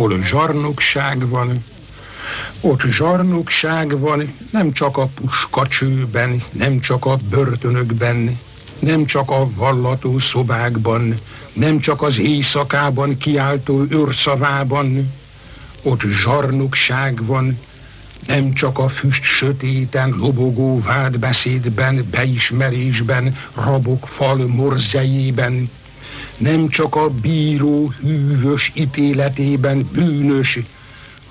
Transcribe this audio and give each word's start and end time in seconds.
hol 0.00 0.20
zsarnokság 0.22 1.28
van, 1.28 1.64
ott 2.60 2.80
zsarnokság 2.80 3.98
van, 3.98 4.34
nem 4.50 4.72
csak 4.72 4.96
a 4.96 5.08
puskacsőben, 5.14 6.42
nem 6.52 6.80
csak 6.80 7.04
a 7.04 7.18
börtönökben, 7.30 8.38
nem 8.78 9.04
csak 9.04 9.30
a 9.30 9.50
vallató 9.54 10.18
szobákban, 10.18 11.14
nem 11.52 11.78
csak 11.78 12.02
az 12.02 12.18
éjszakában 12.18 13.16
kiáltó 13.18 13.84
őrszavában, 13.88 15.12
ott 15.82 16.00
zsarnokság 16.00 17.26
van, 17.26 17.58
nem 18.26 18.52
csak 18.52 18.78
a 18.78 18.88
füst 18.88 19.22
sötéten, 19.22 20.14
lobogó 20.18 20.80
vádbeszédben, 20.80 22.06
beismerésben, 22.10 23.36
rabok 23.54 24.08
fal 24.08 24.46
morzejében, 24.46 25.70
nem 26.40 26.68
csak 26.68 26.96
a 26.96 27.08
bíró 27.08 27.92
hűvös 28.00 28.72
ítéletében 28.74 29.88
bűnös, 29.92 30.58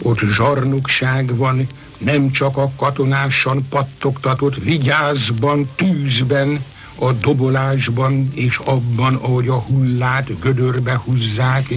ott 0.01 0.19
zsarnokság 0.19 1.35
van, 1.35 1.67
nem 1.97 2.31
csak 2.31 2.57
a 2.57 2.71
katonásan 2.75 3.65
pattogtatott 3.69 4.55
vigyázban, 4.55 5.69
tűzben, 5.75 6.63
a 6.95 7.11
dobolásban 7.11 8.29
és 8.33 8.57
abban, 8.57 9.15
ahogy 9.15 9.47
a 9.47 9.59
hullát 9.59 10.39
gödörbe 10.39 11.01
húzzák, 11.05 11.73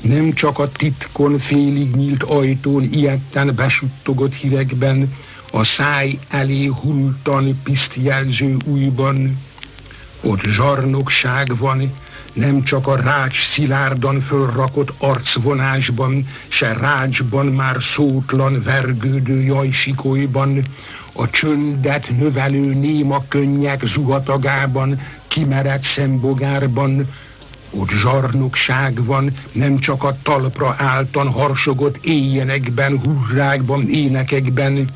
nem 0.00 0.32
csak 0.32 0.58
a 0.58 0.70
titkon 0.70 1.38
félig 1.38 1.96
nyílt 1.96 2.22
ajtón 2.22 2.82
ilyetten 2.92 3.54
besuttogott 3.54 4.34
hírekben, 4.34 5.14
a 5.50 5.64
száj 5.64 6.18
elé 6.28 6.66
hultan 6.66 7.60
pisztjelző 7.62 8.56
újban, 8.64 9.38
ott 10.20 10.42
zsarnokság 10.42 11.56
van, 11.56 11.92
nem 12.34 12.62
csak 12.62 12.86
a 12.86 12.96
rács 12.96 13.46
szilárdan 13.46 14.20
fölrakott 14.20 14.92
arcvonásban, 14.98 16.26
se 16.48 16.72
rácsban 16.72 17.46
már 17.46 17.76
szótlan 17.80 18.62
vergődő 18.62 19.42
jajsikolyban, 19.42 20.62
a 21.12 21.30
csöndet 21.30 22.10
növelő 22.18 22.74
néma 22.74 23.24
könnyek 23.28 23.84
zuhatagában, 23.84 25.00
kimerett 25.28 25.82
szembogárban, 25.82 27.08
ott 27.70 27.90
zsarnokság 27.90 29.04
van, 29.04 29.30
nem 29.52 29.78
csak 29.78 30.02
a 30.02 30.16
talpra 30.22 30.74
álltan 30.78 31.28
harsogott 31.28 32.04
éjjenekben, 32.04 33.00
hurrákban, 33.04 33.88
énekekben, 33.88 34.88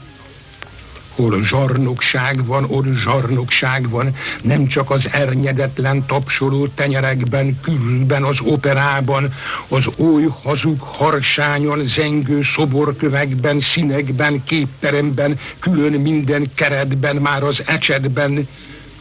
hol 1.18 1.44
zsarnokság 1.44 2.46
van, 2.46 2.64
ott 2.68 2.94
zsarnokság 2.94 3.88
van, 3.88 4.14
nem 4.42 4.66
csak 4.66 4.90
az 4.90 5.08
ernyedetlen 5.12 6.06
tapsoló 6.06 6.66
tenyerekben, 6.66 7.60
külben, 7.62 8.22
az 8.22 8.40
operában, 8.40 9.32
az 9.68 9.88
oly 9.96 10.24
hazug 10.42 10.80
harsányon, 10.80 11.86
zengő 11.86 12.42
szoborkövekben, 12.42 13.60
színekben, 13.60 14.44
képteremben, 14.44 15.38
külön 15.58 15.92
minden 15.92 16.46
keretben, 16.54 17.16
már 17.16 17.42
az 17.42 17.62
ecsetben, 17.66 18.48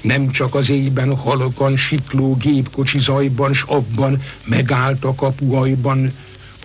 nem 0.01 0.31
csak 0.31 0.55
az 0.55 0.69
éjben 0.69 1.15
halkan 1.15 1.77
sikló 1.77 2.35
gépkocsi 2.35 2.99
zajban, 2.99 3.53
s 3.53 3.63
abban 3.67 4.21
megállt 4.45 5.05
a 5.05 5.15
kapuajban, 5.15 6.13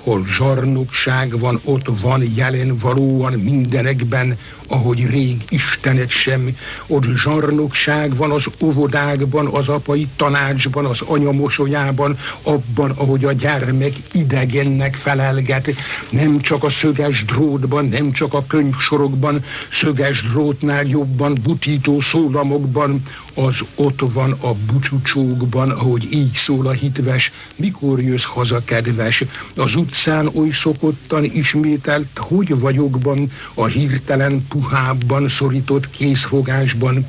hol 0.02 0.26
zsarnokság 0.26 1.38
van, 1.38 1.60
ott 1.64 1.86
van 2.00 2.22
jelen 2.34 2.78
valóan 2.78 3.32
mindenekben, 3.32 4.38
ahogy 4.68 5.10
rég 5.10 5.44
Istenet 5.48 6.10
sem. 6.10 6.56
Ott 6.86 7.04
zsarnokság 7.16 8.16
van 8.16 8.30
az 8.30 8.46
óvodákban, 8.60 9.46
az 9.46 9.68
apai 9.68 10.08
tanácsban, 10.16 10.84
az 10.84 11.00
anya 11.00 11.32
mosolyában, 11.32 12.18
abban, 12.42 12.90
ahogy 12.90 13.24
a 13.24 13.32
gyermek 13.32 13.92
idegennek 14.12 14.94
felelget. 14.94 15.74
Nem 16.10 16.40
csak 16.40 16.64
a 16.64 16.70
szöges 16.70 17.24
drótban, 17.24 17.88
nem 17.88 18.12
csak 18.12 18.34
a 18.34 18.44
könyvsorokban, 18.46 19.44
szöges 19.70 20.22
drótnál 20.22 20.86
jobban 20.86 21.38
butító 21.42 22.00
szólamokban, 22.00 23.02
az 23.34 23.64
ott 23.74 24.00
van 24.12 24.32
a 24.40 24.52
bucsúcsókban, 24.52 25.70
ahogy 25.70 26.12
így 26.12 26.32
szól 26.32 26.66
a 26.66 26.70
hitves, 26.70 27.32
mikor 27.56 28.02
jössz 28.02 28.24
haza 28.24 28.64
kedves, 28.64 29.24
az 29.56 29.74
utcán 29.92 30.30
oly 30.34 30.50
szokottan 30.50 31.24
ismételt, 31.24 32.18
hogy 32.18 32.60
vagyokban, 32.60 33.30
a 33.54 33.66
hirtelen 33.66 34.46
puhábban 34.48 35.28
szorított 35.28 35.90
készfogásban, 35.90 37.06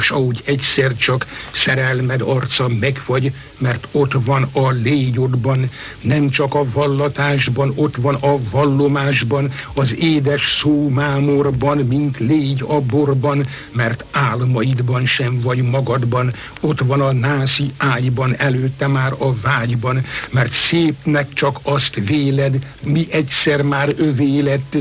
és 0.00 0.10
ahogy 0.10 0.42
egyszer 0.44 0.96
csak 0.96 1.26
szerelmed 1.52 2.20
arca 2.20 2.68
megfagy, 2.80 3.32
mert 3.58 3.88
ott 3.92 4.12
van 4.12 4.48
a 4.52 4.70
légyodban, 4.70 5.70
nem 6.00 6.28
csak 6.28 6.54
a 6.54 6.64
vallatásban, 6.72 7.72
ott 7.74 7.96
van 7.96 8.14
a 8.14 8.38
vallomásban, 8.50 9.52
az 9.74 9.96
édes 9.96 10.56
szó 10.60 10.88
mámorban, 10.88 11.78
mint 11.78 12.18
légy 12.18 12.64
a 12.66 12.80
borban, 12.80 13.46
mert 13.72 14.04
álmaidban 14.10 15.06
sem 15.06 15.40
vagy 15.40 15.62
magadban, 15.62 16.32
ott 16.60 16.80
van 16.80 17.00
a 17.00 17.12
nászi 17.12 17.72
ágyban, 17.76 18.34
előtte 18.36 18.86
már 18.86 19.12
a 19.18 19.34
vágyban, 19.40 20.04
mert 20.30 20.52
szépnek 20.52 21.32
csak 21.32 21.58
azt 21.62 21.94
véled, 21.94 22.58
mi 22.82 23.06
egyszer 23.10 23.62
már 23.62 23.94
övé 23.96 24.40
lett, 24.40 24.76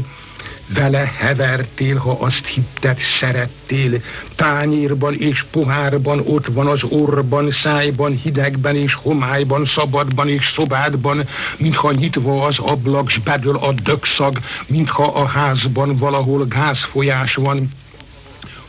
vele 0.68 1.12
hevertél, 1.18 1.98
ha 1.98 2.12
azt 2.12 2.46
hitted, 2.46 2.98
szerettél. 2.98 4.02
Tányérban 4.36 5.14
és 5.14 5.44
pohárban 5.52 6.20
ott 6.26 6.46
van 6.46 6.68
az 6.68 6.84
orban, 6.84 7.52
szájban, 7.52 8.12
hidegben 8.12 8.76
és 8.76 8.94
homályban, 8.94 9.66
szabadban 9.66 10.30
és 10.30 10.48
szobádban, 10.48 11.28
mintha 11.58 11.92
nyitva 11.92 12.46
az 12.46 12.60
ablak, 12.60 13.10
s 13.10 13.18
bedől 13.18 13.56
a 13.56 13.72
dögszag, 13.84 14.40
mintha 14.66 15.04
a 15.04 15.26
házban 15.26 15.98
valahol 15.98 16.46
gázfolyás 16.46 17.36
van, 17.36 17.70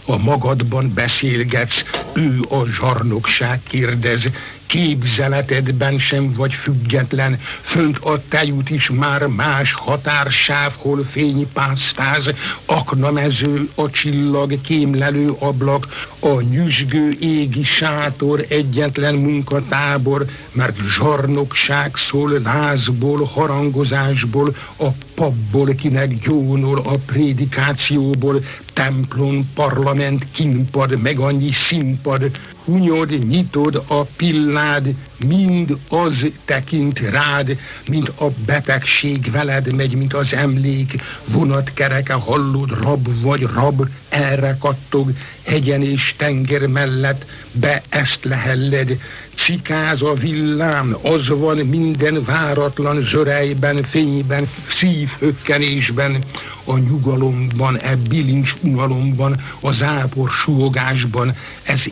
a 0.09 0.17
magadban 0.17 0.93
beszélgetsz, 0.95 1.83
ő 2.13 2.41
a 2.49 2.65
zsarnokság 2.67 3.61
kérdez, 3.69 4.31
képzeletedben 4.69 5.99
sem 5.99 6.33
vagy 6.33 6.53
független, 6.53 7.41
fönt 7.61 7.99
a 7.99 8.23
tejút 8.29 8.71
is 8.71 8.91
már 8.91 9.27
más 9.27 9.73
határsáv, 9.73 10.73
hol 10.77 11.05
fény 11.05 11.49
pásztáz, 11.53 12.31
aknamező, 12.65 13.69
a 13.75 13.91
csillag, 13.91 14.61
kémlelő 14.61 15.31
ablak, 15.39 16.09
a 16.19 16.41
nyüzsgő 16.41 17.17
égi 17.21 17.65
sátor, 17.65 18.45
egyetlen 18.49 19.15
munkatábor, 19.15 20.25
mert 20.53 20.79
zsarnokság 20.89 21.97
szól 21.97 22.41
lázból, 22.45 23.25
harangozásból, 23.25 24.57
a 24.79 24.89
papból, 25.15 25.75
kinek 25.75 26.19
gyónol 26.19 26.79
a 26.85 26.97
prédikációból, 27.07 28.43
templom, 28.79 29.51
parlament, 29.55 30.31
kinpad, 30.31 31.01
meg 31.03 31.19
annyi 31.19 31.51
színpad, 31.53 32.31
hunyod, 32.69 33.27
nyitod 33.29 33.83
a 33.87 34.03
pillád, 34.03 34.95
mind 35.17 35.77
az 35.89 36.27
tekint 36.45 36.99
rád, 36.99 37.59
mint 37.89 38.09
a 38.09 38.31
betegség 38.47 39.31
veled 39.31 39.75
megy, 39.75 39.95
mint 39.95 40.15
az 40.15 40.35
emlék, 40.35 41.03
vonatkereke 41.25 42.13
hallod, 42.13 42.83
rab 42.83 43.21
vagy 43.23 43.43
rab, 43.55 43.89
erre 44.09 44.57
kattog, 44.61 45.13
hegyen 45.47 45.83
és 45.83 46.15
tenger 46.17 46.67
mellett, 46.67 47.25
be 47.53 47.83
ezt 47.89 48.25
lehelled, 48.25 48.99
cikáz 49.35 50.03
a 50.03 50.15
villám, 50.15 50.97
az 51.03 51.29
van 51.29 51.57
minden 51.57 52.25
váratlan 52.25 53.01
zsörejben, 53.01 53.83
fényben, 53.83 54.49
szívhökkenésben, 54.69 56.25
a 56.65 56.79
nyugalomban, 56.79 57.79
e 57.79 57.97
bilincs 57.97 58.55
unalomban, 58.61 59.41
a 59.61 59.73
zápor 59.73 60.31
suhogásban, 60.31 61.35
ez 61.63 61.83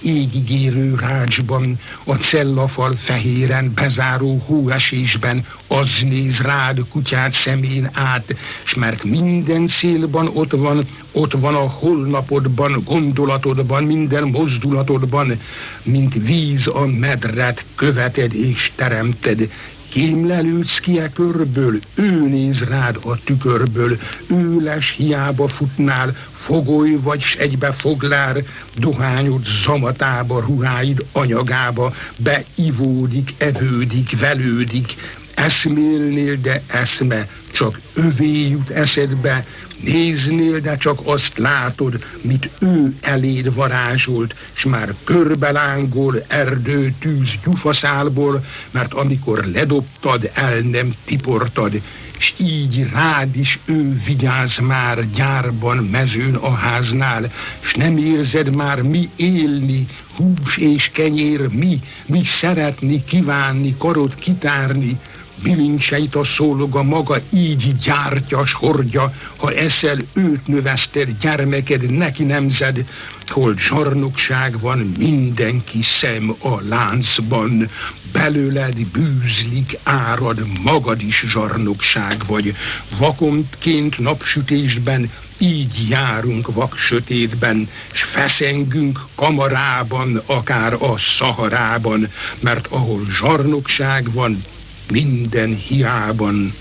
égigérő 0.67 0.95
rácsban, 0.95 1.79
a 2.05 2.15
cellafal 2.15 2.97
fehéren 2.97 3.73
bezáró 3.75 4.43
hóesésben, 4.47 5.47
az 5.67 5.89
néz 6.09 6.41
rád 6.41 6.79
kutyát 6.89 7.33
szemén 7.33 7.91
át, 7.93 8.35
s 8.65 8.75
mert 8.75 9.05
minden 9.05 9.67
szélban 9.67 10.31
ott 10.33 10.51
van, 10.51 10.85
ott 11.13 11.33
van 11.33 11.55
a 11.55 11.69
holnapodban, 11.69 12.83
gondolatodban, 12.85 13.85
minden 13.85 14.29
mozdulatodban, 14.29 15.41
mint 15.83 16.15
víz 16.27 16.67
a 16.67 16.87
medret 16.87 17.65
követed 17.75 18.35
és 18.35 18.73
teremted, 18.75 19.51
Kémlelődsz 19.89 20.79
ki 20.79 20.99
e 20.99 21.09
körből, 21.09 21.79
ő 21.95 22.29
néz 22.29 22.63
rád 22.63 22.99
a 23.05 23.19
tükörből, 23.25 23.99
ő 24.27 24.61
les 24.61 24.95
hiába 24.97 25.49
futnál, 25.49 26.17
fogoly 26.33 26.99
vagy 27.03 27.25
egybe 27.39 27.73
foglár, 27.73 28.45
dohányod 28.75 29.45
zamatába, 29.45 30.41
ruháid 30.41 31.05
anyagába, 31.13 31.95
beivódik, 32.17 33.35
evődik, 33.39 34.19
velődik, 34.19 34.95
Eszmélnél, 35.37 36.37
de 36.37 36.63
eszme 36.67 37.29
csak 37.53 37.81
övé 37.95 38.49
jut 38.49 38.71
eszedbe, 38.71 39.47
néznél, 39.81 40.61
de 40.61 40.77
csak 40.77 41.01
azt 41.05 41.39
látod, 41.39 42.05
mit 42.21 42.51
ő 42.61 42.95
eléd 43.01 43.55
varázsolt, 43.55 44.35
s 44.53 44.65
már 44.65 44.95
körbelángol 45.05 46.25
erdő 46.29 46.95
tűz 46.99 47.31
gyufaszálból, 47.45 48.45
mert 48.71 48.95
amikor 48.95 49.45
ledobtad, 49.53 50.31
el 50.35 50.59
nem 50.59 50.95
tiportad, 51.05 51.81
s 52.19 52.33
így 52.37 52.89
rád 52.93 53.37
is 53.37 53.59
ő 53.65 54.01
vigyáz 54.07 54.59
már 54.59 55.11
gyárban, 55.11 55.77
mezőn 55.77 56.35
a 56.35 56.55
háznál, 56.55 57.33
s 57.61 57.75
nem 57.75 57.97
érzed 57.97 58.55
már 58.55 58.83
mi 58.83 59.09
élni, 59.17 59.87
hús 60.17 60.57
és 60.57 60.91
kenyér 60.91 61.49
mi, 61.49 61.81
mi 62.07 62.25
szeretni, 62.25 63.05
kívánni, 63.05 63.75
karod 63.79 64.15
kitárni, 64.15 64.99
bilincseit 65.43 66.15
a 66.15 66.25
szóloga 66.25 66.83
maga 66.83 67.17
így 67.33 67.77
gyártja, 67.77 68.45
hordja, 68.53 69.13
ha 69.37 69.53
eszel 69.53 69.99
őt 70.13 70.47
növeszted, 70.47 71.19
gyermeked 71.21 71.91
neki 71.91 72.25
nemzed, 72.25 72.85
hol 73.27 73.55
zsarnokság 73.59 74.61
van, 74.61 74.93
mindenki 74.99 75.83
szem 75.83 76.35
a 76.39 76.61
láncban, 76.69 77.71
belőled 78.13 78.87
bűzlik, 78.87 79.79
árad, 79.83 80.47
magad 80.63 81.03
is 81.03 81.25
zsarnokság 81.29 82.23
vagy, 82.27 82.55
vakontként 82.99 83.99
napsütésben, 83.99 85.11
így 85.39 85.89
járunk 85.89 86.55
vak 86.55 86.77
sötétben, 86.77 87.69
s 87.93 88.03
feszengünk 88.03 89.01
kamarában, 89.15 90.23
akár 90.27 90.73
a 90.73 90.99
szaharában, 90.99 92.09
mert 92.41 92.67
ahol 92.67 93.01
zsarnokság 93.19 94.13
van, 94.13 94.43
minden 94.91 95.57
hiában. 95.57 96.55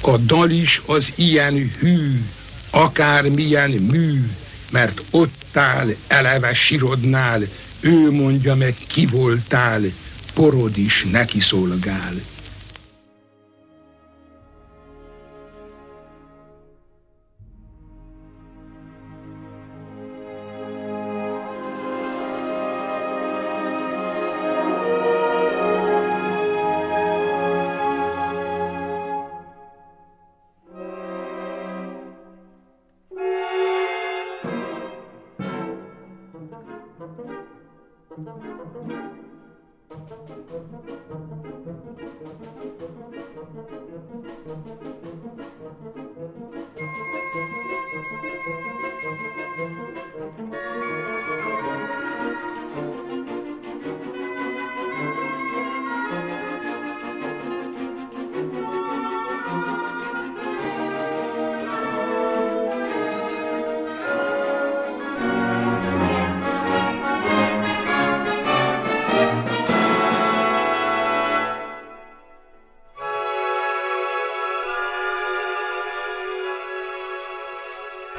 A 0.00 0.16
dal 0.16 0.50
is 0.50 0.82
az 0.86 1.12
ilyen 1.14 1.72
hű, 1.78 2.24
akár 2.70 3.28
milyen 3.28 3.70
mű, 3.70 4.30
mert 4.70 5.02
ott 5.10 5.56
áll, 5.56 5.94
eleve 6.06 6.54
sirodnál, 6.54 7.40
ő 7.80 8.10
mondja 8.10 8.54
meg 8.54 8.76
ki 8.86 9.06
voltál, 9.06 9.80
porod 10.34 10.78
is 10.78 11.06
neki 11.10 11.40
szolgál. 11.40 12.14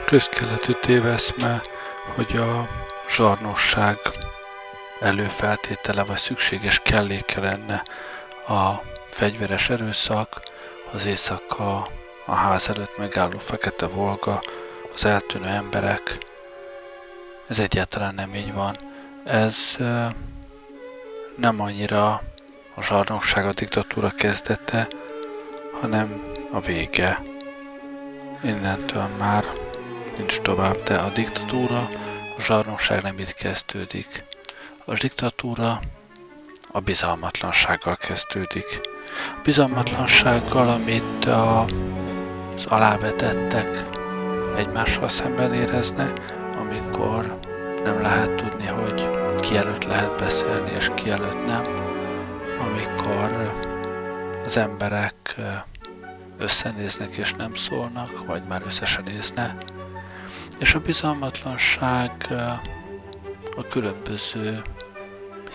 Közkeletű 0.10 0.74
téveszme, 0.74 1.62
hogy 2.16 2.38
a 2.38 2.68
zsarnosság 3.10 3.98
előfeltétele 5.00 6.04
vagy 6.04 6.18
szükséges 6.18 6.80
kelléke 6.80 7.40
lenne 7.40 7.84
a 8.48 8.82
fegyveres 9.10 9.70
erőszak, 9.70 10.42
az 10.92 11.06
éjszaka 11.06 11.88
a 12.26 12.34
ház 12.34 12.70
előtt 12.70 12.98
megálló 12.98 13.38
fekete 13.38 13.88
volga, 13.88 14.42
az 14.94 15.06
eltűnő 15.06 15.48
emberek. 15.48 16.18
Ez 17.48 17.60
egyáltalán 17.60 18.16
nem 18.16 18.36
így 18.36 18.54
van. 18.54 18.78
Ez 19.24 19.78
nem 21.36 21.62
annyira 21.62 22.22
a 22.76 22.82
zsarnokság 22.82 23.46
a 23.46 23.54
diktatúra 23.54 24.12
kezdete, 24.18 24.88
hanem 25.82 26.32
a 26.52 26.60
vége. 26.60 27.22
Innentől 28.44 29.08
már 29.18 29.69
nincs 30.20 30.40
tovább, 30.40 30.84
de 30.84 30.96
a 30.96 31.10
diktatúra, 31.10 31.90
a 32.38 32.42
zsarnokság 32.42 33.02
nem 33.02 33.20
itt 33.20 33.34
kezdődik. 33.34 34.24
A 34.86 34.94
diktatúra 34.94 35.80
a 36.72 36.80
bizalmatlansággal 36.80 37.96
kezdődik. 37.96 38.80
A 39.38 39.42
bizalmatlansággal, 39.44 40.70
amit 40.70 41.26
a, 41.26 41.66
az 42.56 42.66
alávetettek 42.66 43.86
egymással 44.56 45.08
szemben 45.08 45.54
érezne, 45.54 46.14
amikor 46.60 47.40
nem 47.84 48.02
lehet 48.02 48.36
tudni, 48.36 48.66
hogy 48.66 49.10
ki 49.40 49.58
előtt 49.58 49.84
lehet 49.84 50.18
beszélni, 50.18 50.72
és 50.72 50.92
ki 50.96 51.10
előtt 51.10 51.46
nem, 51.46 51.64
amikor 52.60 53.54
az 54.46 54.58
emberek 54.58 55.36
összenéznek 56.38 57.16
és 57.16 57.34
nem 57.34 57.54
szólnak, 57.54 58.26
vagy 58.26 58.42
már 58.48 58.62
összesen 58.66 59.04
nézne, 59.04 59.56
és 60.60 60.74
a 60.74 60.80
bizalmatlanság 60.80 62.12
a 63.58 63.68
különböző 63.70 64.62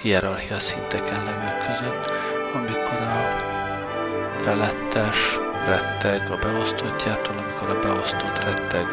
hierarchia 0.00 0.58
szinteken 0.58 1.24
levők 1.24 1.66
között, 1.66 2.10
amikor 2.54 3.00
a 3.00 3.42
felettes 4.38 5.38
retteg 5.66 6.30
a 6.30 6.36
beosztottjától, 6.36 7.36
amikor 7.36 7.76
a 7.76 7.80
beosztott 7.80 8.44
retteg 8.44 8.86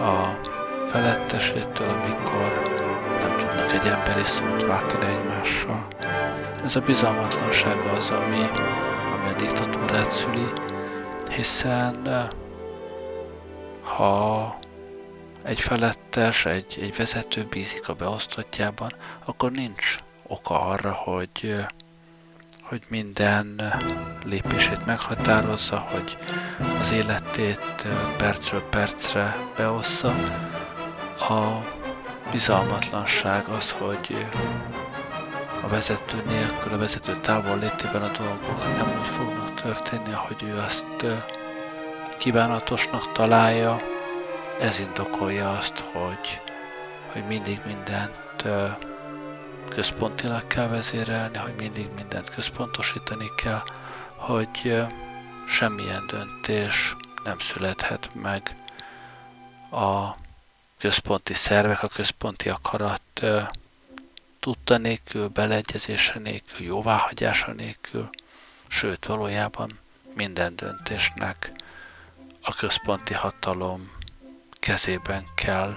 a 0.00 0.40
felettesétől, 0.84 1.88
amikor 1.88 2.76
nem 3.20 3.36
tudnak 3.36 3.72
egy 3.72 3.86
emberi 3.86 4.24
szót 4.24 4.66
váltani 4.66 5.04
egymással. 5.04 5.86
Ez 6.64 6.76
a 6.76 6.80
bizalmatlanság 6.80 7.76
az, 7.96 8.10
ami, 8.10 8.48
ami 9.14 9.34
a 9.34 9.36
diktatúrát 9.38 10.10
szüli, 10.10 10.52
hiszen 11.28 12.28
ha 13.82 14.58
egy 15.48 15.60
felettes, 15.60 16.44
egy, 16.44 16.78
egy 16.80 16.96
vezető 16.96 17.46
bízik 17.50 17.88
a 17.88 17.94
beosztottjában, 17.94 18.92
akkor 19.24 19.50
nincs 19.50 19.98
oka 20.26 20.60
arra, 20.60 20.92
hogy, 20.92 21.64
hogy 22.62 22.82
minden 22.88 23.74
lépését 24.24 24.86
meghatározza, 24.86 25.78
hogy 25.78 26.16
az 26.80 26.92
életét 26.92 27.86
percről 28.16 28.62
percre 28.62 29.36
beossza. 29.56 30.14
A 31.18 31.64
bizalmatlanság 32.30 33.48
az, 33.48 33.70
hogy 33.70 34.26
a 35.62 35.68
vezető 35.68 36.22
nélkül, 36.26 36.72
a 36.72 36.78
vezető 36.78 37.16
távol 37.20 37.58
létében 37.58 38.02
a 38.02 38.10
dolgok 38.18 38.76
nem 38.76 38.98
úgy 39.00 39.08
fognak 39.08 39.60
történni, 39.60 40.12
ahogy 40.12 40.42
ő 40.42 40.56
azt 40.56 40.86
kívánatosnak 42.18 43.12
találja, 43.12 43.80
ez 44.60 44.78
indokolja 44.78 45.50
azt, 45.50 45.78
hogy, 45.78 46.40
hogy 47.12 47.24
mindig 47.26 47.60
mindent 47.66 48.44
központilag 49.68 50.46
kell 50.46 50.68
vezérelni, 50.68 51.38
hogy 51.38 51.54
mindig 51.58 51.88
mindent 51.94 52.30
központosítani 52.30 53.30
kell, 53.42 53.62
hogy 54.16 54.84
semmilyen 55.46 56.06
döntés 56.06 56.96
nem 57.24 57.38
születhet 57.38 58.10
meg 58.14 58.56
a 59.70 60.16
központi 60.78 61.34
szervek, 61.34 61.82
a 61.82 61.88
központi 61.88 62.48
akarat 62.48 63.22
tudta 64.40 64.76
nélkül, 64.76 65.28
beleegyezése 65.28 66.18
nélkül, 66.18 66.66
jóváhagyása 66.66 67.52
nélkül, 67.52 68.10
sőt 68.68 69.06
valójában 69.06 69.78
minden 70.14 70.56
döntésnek 70.56 71.52
a 72.42 72.54
központi 72.54 73.14
hatalom 73.14 73.96
kezében 74.68 75.24
kell 75.34 75.74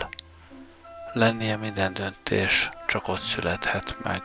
lennie 1.13 1.55
minden 1.55 1.93
döntés, 1.93 2.69
csak 2.87 3.07
ott 3.07 3.21
születhet 3.21 3.95
meg. 4.03 4.21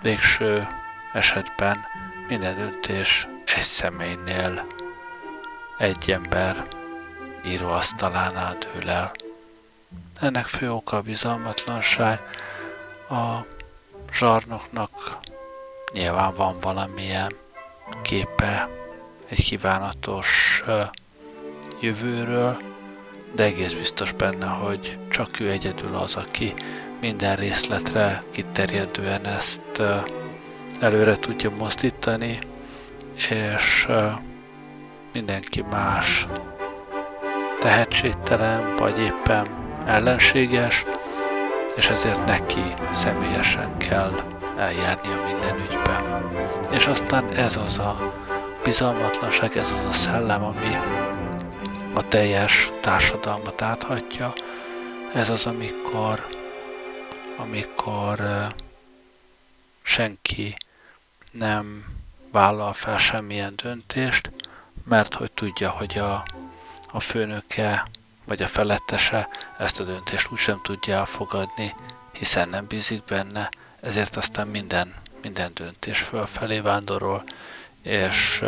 Végső 0.00 0.66
esetben 1.12 1.78
minden 2.28 2.56
döntés 2.56 3.28
egy 3.44 3.62
személynél 3.62 4.66
egy 5.78 6.10
ember 6.10 6.66
íróasztalánál 7.46 8.56
dől 8.58 8.90
el. 8.90 9.12
Ennek 10.20 10.46
fő 10.46 10.72
oka 10.72 10.96
a 10.96 11.02
bizalmatlanság, 11.02 12.20
a 13.10 13.38
zsarnoknak 14.12 15.18
nyilván 15.92 16.34
van 16.34 16.60
valamilyen 16.60 17.32
képe 18.02 18.68
egy 19.28 19.42
kívánatos 19.44 20.62
jövőről, 21.80 22.71
de 23.34 23.42
egész 23.42 23.72
biztos 23.72 24.12
benne, 24.12 24.46
hogy 24.46 24.98
csak 25.10 25.40
ő 25.40 25.50
egyedül 25.50 25.94
az, 25.94 26.14
aki 26.14 26.54
minden 27.00 27.36
részletre 27.36 28.22
kiterjedően 28.32 29.26
ezt 29.26 29.82
előre 30.80 31.16
tudja 31.16 31.50
mozdítani, 31.58 32.38
és 33.30 33.88
mindenki 35.12 35.64
más 35.70 36.26
tehetségtelen, 37.60 38.76
vagy 38.76 38.98
éppen 38.98 39.46
ellenséges, 39.86 40.84
és 41.76 41.88
ezért 41.88 42.24
neki 42.24 42.62
személyesen 42.92 43.76
kell 43.76 44.12
eljárnia 44.58 45.22
minden 45.26 45.56
ügyben. 45.70 46.30
És 46.70 46.86
aztán 46.86 47.28
ez 47.34 47.56
az 47.56 47.78
a 47.78 48.12
bizalmatlanság, 48.64 49.56
ez 49.56 49.70
az 49.70 49.88
a 49.88 49.92
szellem, 49.92 50.44
ami 50.44 50.78
a 51.94 52.08
teljes 52.08 52.72
társadalmat 52.80 53.62
áthatja. 53.62 54.32
Ez 55.14 55.28
az, 55.28 55.46
amikor, 55.46 56.26
amikor 57.36 58.22
senki 59.82 60.56
nem 61.32 61.84
vállal 62.30 62.72
fel 62.72 62.98
semmilyen 62.98 63.52
döntést, 63.62 64.30
mert 64.84 65.14
hogy 65.14 65.32
tudja, 65.32 65.70
hogy 65.70 65.98
a, 65.98 66.24
a 66.92 67.00
főnöke 67.00 67.86
vagy 68.24 68.42
a 68.42 68.48
felettese 68.48 69.28
ezt 69.58 69.80
a 69.80 69.84
döntést 69.84 70.30
úgysem 70.30 70.60
tudja 70.62 70.94
elfogadni, 70.94 71.74
hiszen 72.12 72.48
nem 72.48 72.66
bízik 72.66 73.04
benne, 73.04 73.48
ezért 73.80 74.16
aztán 74.16 74.48
minden, 74.48 74.94
minden 75.22 75.50
döntés 75.54 75.98
fölfelé 75.98 76.58
vándorol, 76.60 77.24
és 77.82 78.42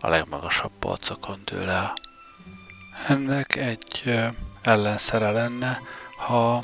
a 0.00 0.08
legmagasabb 0.08 0.72
polcokon 0.78 1.40
dől 1.44 1.68
el. 1.68 1.94
Ennek 3.08 3.56
egy 3.56 4.20
ellenszere 4.62 5.30
lenne, 5.30 5.80
ha 6.16 6.62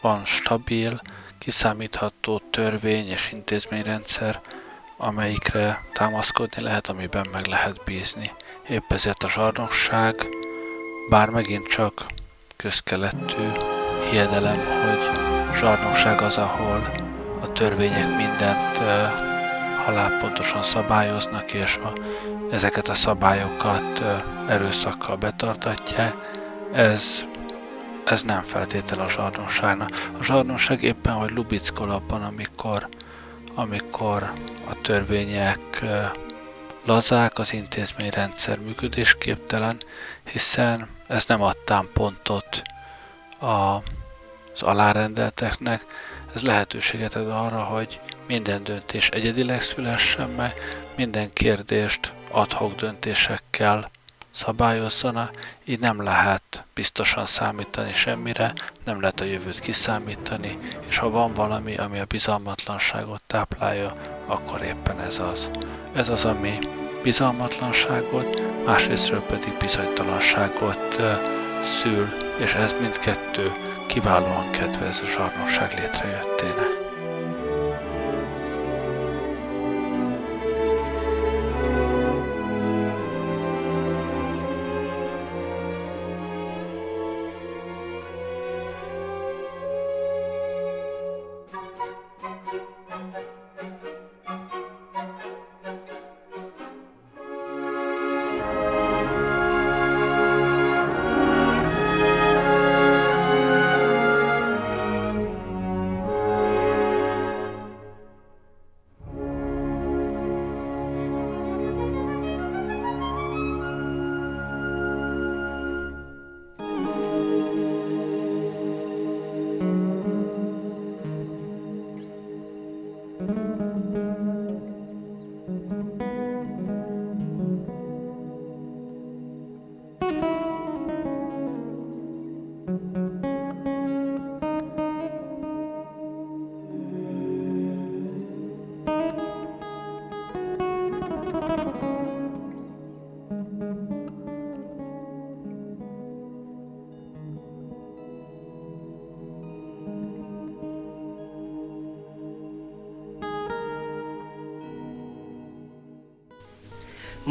van 0.00 0.24
stabil, 0.24 1.00
kiszámítható 1.38 2.42
törvény 2.50 3.08
és 3.08 3.32
intézményrendszer, 3.32 4.40
amelyikre 4.96 5.78
támaszkodni 5.92 6.62
lehet, 6.62 6.88
amiben 6.88 7.26
meg 7.32 7.46
lehet 7.46 7.84
bízni. 7.84 8.30
Épp 8.68 8.92
ezért 8.92 9.22
a 9.22 9.28
zsarnokság, 9.28 10.26
bár 11.10 11.28
megint 11.28 11.66
csak 11.66 12.06
közkeletű 12.56 13.48
hiedelem, 14.10 14.58
hogy 14.58 15.10
zsarnokság 15.58 16.20
az, 16.20 16.36
ahol 16.36 16.92
a 17.40 17.52
törvények 17.52 18.16
mindent 18.16 18.78
halálpontosan 19.84 20.62
szabályoznak, 20.62 21.52
és 21.52 21.76
a, 21.76 21.92
ezeket 22.52 22.88
a 22.88 22.94
szabályokat 22.94 24.02
erőszakkal 24.48 25.16
betartatják, 25.16 26.14
ez, 26.72 27.24
ez 28.04 28.22
nem 28.22 28.42
feltétel 28.42 29.00
a 29.00 29.08
zsarnokságnak. 29.08 30.10
A 30.18 30.24
zsarnokság 30.24 30.82
éppen, 30.82 31.12
hogy 31.12 31.30
lubickol 31.30 31.90
abban, 31.90 32.22
amikor, 32.22 32.88
amikor 33.54 34.32
a 34.68 34.80
törvények 34.80 35.84
lazák, 36.84 37.38
az 37.38 37.52
intézményrendszer 37.52 38.58
működésképtelen, 38.58 39.76
hiszen 40.24 40.88
ez 41.06 41.24
nem 41.26 41.42
ad 41.42 41.56
pontot 41.92 42.62
a, 43.38 43.46
az 44.54 44.62
alárendelteknek, 44.62 45.84
ez 46.34 46.42
lehetőséget 46.42 47.14
ad 47.14 47.30
arra, 47.30 47.62
hogy 47.62 48.00
minden 48.26 48.64
döntés 48.64 49.08
egyedileg 49.08 49.62
szülessen 49.62 50.30
meg, 50.30 50.54
minden 50.96 51.32
kérdést 51.32 52.12
adhok 52.32 52.74
döntésekkel 52.74 53.90
szabályozzana, 54.30 55.30
így 55.64 55.80
nem 55.80 56.02
lehet 56.02 56.64
biztosan 56.74 57.26
számítani 57.26 57.92
semmire, 57.92 58.52
nem 58.84 59.00
lehet 59.00 59.20
a 59.20 59.24
jövőt 59.24 59.60
kiszámítani, 59.60 60.58
és 60.88 60.98
ha 60.98 61.10
van 61.10 61.34
valami, 61.34 61.76
ami 61.76 61.98
a 61.98 62.04
bizalmatlanságot 62.04 63.22
táplálja, 63.26 63.92
akkor 64.26 64.62
éppen 64.62 65.00
ez 65.00 65.18
az. 65.18 65.50
Ez 65.94 66.08
az, 66.08 66.24
ami 66.24 66.58
bizalmatlanságot, 67.02 68.42
másrésztről 68.64 69.22
pedig 69.22 69.56
bizonytalanságot 69.58 70.96
szül, 71.64 72.08
és 72.38 72.54
ez 72.54 72.74
mindkettő 72.80 73.52
kiválóan 73.86 74.50
kedvez 74.50 75.00
a 75.00 75.06
zsarnokság 75.06 75.72
létrejöttének. 75.78 76.81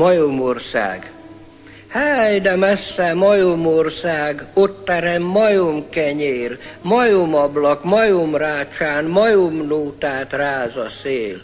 Majomország. 0.02 1.12
Háj, 1.88 2.40
de 2.40 2.56
messze 2.56 3.14
majomország, 3.14 4.46
ott 4.54 4.86
terem 4.86 5.22
majomkenyér, 5.22 6.58
majomablak, 6.82 7.84
majomrácsán, 7.84 9.06
majomnótát 9.06 10.32
ráz 10.34 10.76
a 10.76 10.88
szél. 11.02 11.42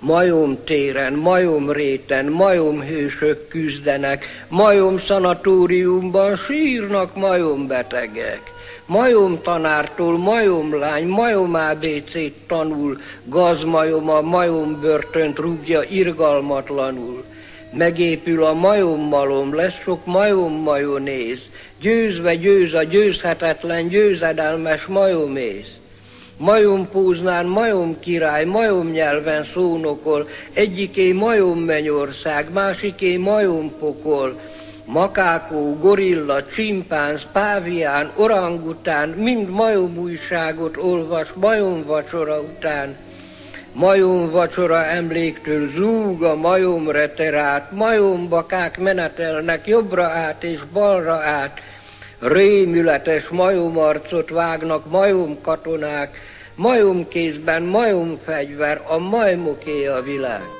Majom 0.00 0.58
téren, 0.64 1.12
majom 1.12 1.70
réten, 1.70 2.26
majom 2.26 2.80
hősök 2.80 3.48
küzdenek, 3.48 4.44
majom 4.48 4.98
szanatóriumban 4.98 6.36
sírnak 6.36 7.16
majom 7.16 7.66
betegek. 7.66 8.40
Majom 8.86 9.42
tanártól 9.42 10.18
majom 10.18 10.78
lány, 10.78 11.06
majom 11.06 11.54
ABC-t 11.54 12.34
tanul, 12.46 13.00
gazmajom 13.24 14.10
a 14.10 14.20
majom 14.20 14.80
börtönt 14.80 15.38
rúgja 15.38 15.82
irgalmatlanul. 15.82 17.17
Megépül 17.78 18.44
a 18.44 18.52
majom-malom, 18.52 19.54
lesz 19.54 19.80
sok 19.82 20.06
majom-majonéz, 20.06 21.38
győzve 21.80 22.34
győz 22.34 22.74
a 22.74 22.82
győzhetetlen, 22.82 23.88
győzedelmes 23.88 24.86
majomész. 24.86 25.76
Majom 26.36 26.88
púznán, 26.88 27.46
majom 27.46 28.00
király, 28.00 28.44
majom 28.44 28.90
nyelven 28.90 29.44
szónokol, 29.52 30.28
egyiké 30.52 31.12
majom 31.12 31.58
mennyország, 31.58 32.52
másiké 32.52 33.16
majom 33.16 33.72
pokol, 33.78 34.40
makákó, 34.84 35.78
gorilla, 35.80 36.46
csimpánz, 36.46 37.26
pávián, 37.32 38.12
orangután, 38.16 39.08
mind 39.08 39.48
majom 39.48 39.96
újságot 39.96 40.76
olvas 40.76 41.32
majom 41.32 41.84
vacsora 41.84 42.40
után, 42.40 42.96
Majom 43.78 44.30
vacsora 44.30 44.84
emléktől 44.84 45.68
zúg 45.68 46.22
a 46.22 46.34
majom 46.34 46.90
reterát, 46.90 47.70
majombakák 47.70 48.78
menetelnek 48.78 49.66
jobbra 49.66 50.02
át 50.02 50.44
és 50.44 50.60
balra 50.72 51.14
át, 51.14 51.60
rémületes 52.18 53.28
majomarcot 53.28 54.30
vágnak 54.30 54.90
majom 54.90 55.40
katonák, 55.40 56.18
majom 56.54 57.08
kézben 57.08 57.62
majom 57.62 58.18
fegyver, 58.24 58.80
a 58.88 58.98
majmoké 58.98 59.86
a 59.86 60.02
világ. 60.02 60.57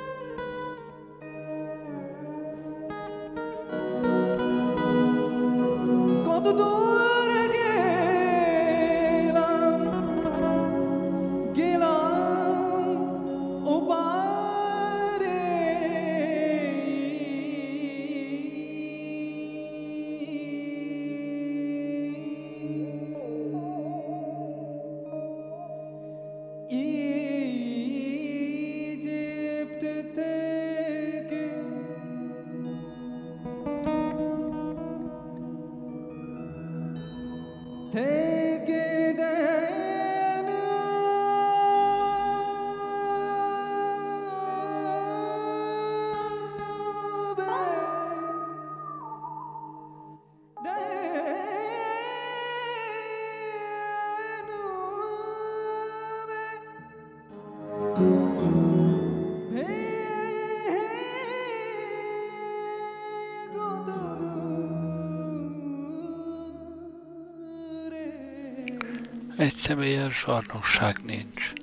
Zsarnokság 70.25 70.99
nincs. 71.05 71.53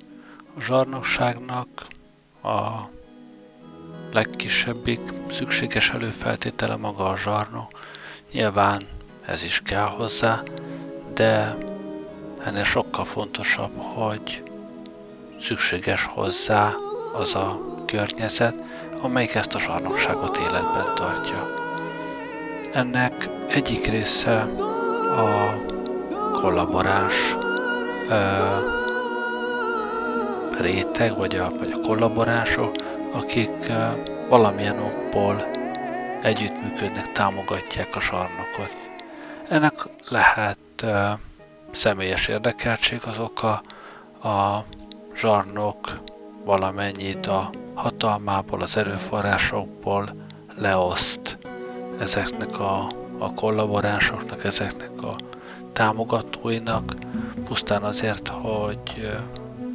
A 0.57 0.61
zsarnokságnak 0.61 1.67
a 2.43 2.89
legkisebbik 4.11 4.99
szükséges 5.29 5.89
előfeltétele 5.89 6.75
maga 6.75 7.09
a 7.09 7.17
zsarnok. 7.17 7.71
Nyilván 8.31 8.81
ez 9.25 9.43
is 9.43 9.61
kell 9.65 9.85
hozzá, 9.85 10.43
de 11.13 11.57
ennél 12.43 12.63
sokkal 12.63 13.05
fontosabb, 13.05 13.77
hogy 13.77 14.43
szükséges 15.39 16.05
hozzá 16.05 16.71
az 17.13 17.35
a 17.35 17.59
környezet, 17.85 18.55
amelyik 19.01 19.35
ezt 19.35 19.55
a 19.55 19.59
zsarnokságot 19.59 20.37
életben 20.37 20.95
tartja. 20.95 21.47
Ennek 22.73 23.27
egyik 23.47 23.87
része 23.87 24.41
a 25.17 25.55
kollaboráns 26.41 27.35
réteg, 30.59 31.17
vagy 31.17 31.35
a, 31.35 31.51
vagy 31.59 31.71
a 31.71 31.87
kollaborások, 31.87 32.75
akik 33.13 33.71
valamilyen 34.29 34.79
okból 34.79 35.45
együttműködnek, 36.21 37.11
támogatják 37.11 37.95
a 37.95 37.99
sarnokot. 37.99 38.71
Ennek 39.49 39.73
lehet 40.09 40.85
személyes 41.71 42.27
érdekeltség 42.27 43.01
az 43.05 43.17
oka, 43.19 43.61
a 44.23 44.63
zsarnok 45.15 45.99
valamennyit 46.45 47.27
a 47.27 47.49
hatalmából, 47.73 48.61
az 48.61 48.77
erőforrásokból 48.77 50.09
leoszt 50.55 51.37
ezeknek 51.99 52.59
a, 52.59 52.91
a 53.17 53.33
kollaborásoknak, 53.33 54.43
ezeknek 54.43 55.03
a 55.03 55.15
támogatóinak, 55.73 56.93
pusztán 57.47 57.83
azért, 57.83 58.27
hogy 58.27 59.11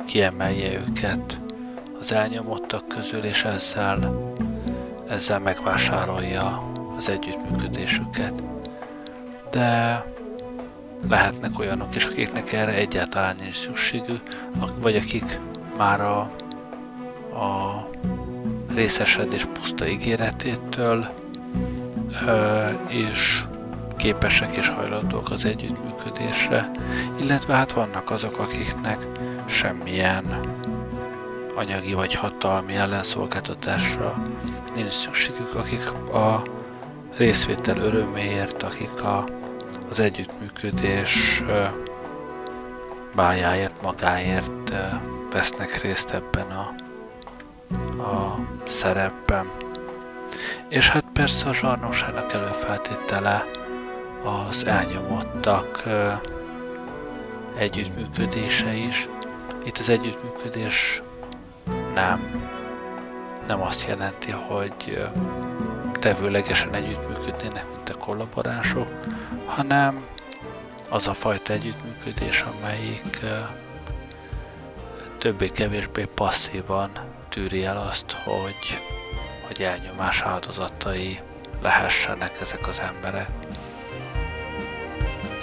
kiemelje 0.06 0.78
őket 0.78 1.40
az 2.00 2.12
elnyomottak 2.12 2.88
közül, 2.88 3.24
és 3.24 3.44
ezzel, 3.44 4.32
ezzel 5.08 5.38
megvásárolja 5.38 6.62
az 6.96 7.08
együttműködésüket. 7.08 8.42
De 9.50 10.04
lehetnek 11.08 11.58
olyanok 11.58 11.96
is, 11.96 12.04
akiknek 12.04 12.52
erre 12.52 12.72
egyáltalán 12.72 13.36
nincs 13.40 13.56
szükségük, 13.56 14.22
vagy 14.80 14.96
akik 14.96 15.38
már 15.76 16.00
a, 16.00 16.18
a 17.38 17.88
részesedés 18.74 19.44
puszta 19.44 19.88
ígéretétől 19.88 21.08
ö, 22.26 22.68
és 22.88 23.44
képesek 24.02 24.56
és 24.56 24.68
hajlandók 24.68 25.30
az 25.30 25.44
együttműködésre, 25.44 26.70
illetve 27.20 27.54
hát 27.54 27.72
vannak 27.72 28.10
azok, 28.10 28.38
akiknek 28.38 29.06
semmilyen 29.46 30.40
anyagi 31.54 31.92
vagy 31.94 32.14
hatalmi 32.14 32.74
ellenszolgáltatásra 32.74 34.14
nincs 34.74 34.90
szükségük, 34.92 35.54
akik 35.54 35.90
a 36.12 36.42
részvétel 37.16 37.76
öröméért, 37.76 38.62
akik 38.62 39.02
a, 39.02 39.28
az 39.90 40.00
együttműködés 40.00 41.42
bájáért, 43.14 43.82
magáért 43.82 44.72
vesznek 45.32 45.82
részt 45.82 46.10
ebben 46.10 46.50
a, 46.50 46.74
a 48.02 48.38
szerepben. 48.68 49.50
És 50.68 50.88
hát 50.88 51.04
persze 51.12 51.48
a 51.48 51.54
zsarnokságnak 51.54 52.32
előfeltétele 52.32 53.44
az 54.24 54.66
elnyomottak 54.66 55.82
együttműködése 57.56 58.72
is. 58.72 59.08
Itt 59.64 59.78
az 59.78 59.88
együttműködés 59.88 61.02
nem, 61.94 62.48
nem 63.46 63.62
azt 63.62 63.88
jelenti, 63.88 64.30
hogy 64.30 65.06
tevőlegesen 65.92 66.74
együttműködnének, 66.74 67.64
mint 67.74 67.88
a 67.88 67.98
kollaborások, 67.98 68.88
hanem 69.46 70.04
az 70.90 71.06
a 71.06 71.14
fajta 71.14 71.52
együttműködés, 71.52 72.44
amelyik 72.58 73.18
többé-kevésbé 75.18 76.04
passzívan 76.14 76.90
tűri 77.28 77.64
el 77.64 77.76
azt, 77.76 78.12
hogy, 78.12 78.80
hogy 79.46 79.62
elnyomás 79.62 80.22
áldozatai 80.22 81.20
lehessenek 81.62 82.40
ezek 82.40 82.66
az 82.66 82.80
emberek. 82.80 83.28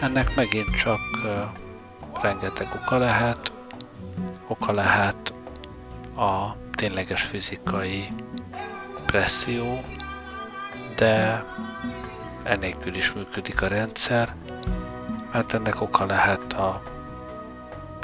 Ennek 0.01 0.35
megint 0.35 0.75
csak 0.75 0.99
rengeteg 2.21 2.67
oka 2.75 2.97
lehet. 2.97 3.51
Oka 4.47 4.71
lehet 4.71 5.33
a 6.15 6.55
tényleges 6.75 7.21
fizikai 7.21 8.07
presszió, 9.05 9.83
de 10.95 11.43
enélkül 12.43 12.95
is 12.95 13.13
működik 13.13 13.61
a 13.61 13.67
rendszer, 13.67 14.35
mert 15.31 15.53
ennek 15.53 15.81
oka 15.81 16.05
lehet 16.05 16.53
a 16.53 16.81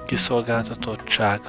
kiszolgáltatottság, 0.05 1.41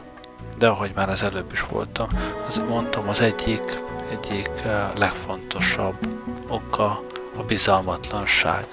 de 0.59 0.69
ahogy 0.69 0.93
már 0.95 1.09
az 1.09 1.23
előbb 1.23 1.53
is 1.53 1.61
voltam, 1.61 2.09
az 2.47 2.61
mondtam, 2.69 3.09
az 3.09 3.21
egyik, 3.21 3.83
egyik 4.11 4.51
legfontosabb 4.97 5.97
oka 6.49 7.01
a 7.37 7.43
bizalmatlanság 7.47 8.67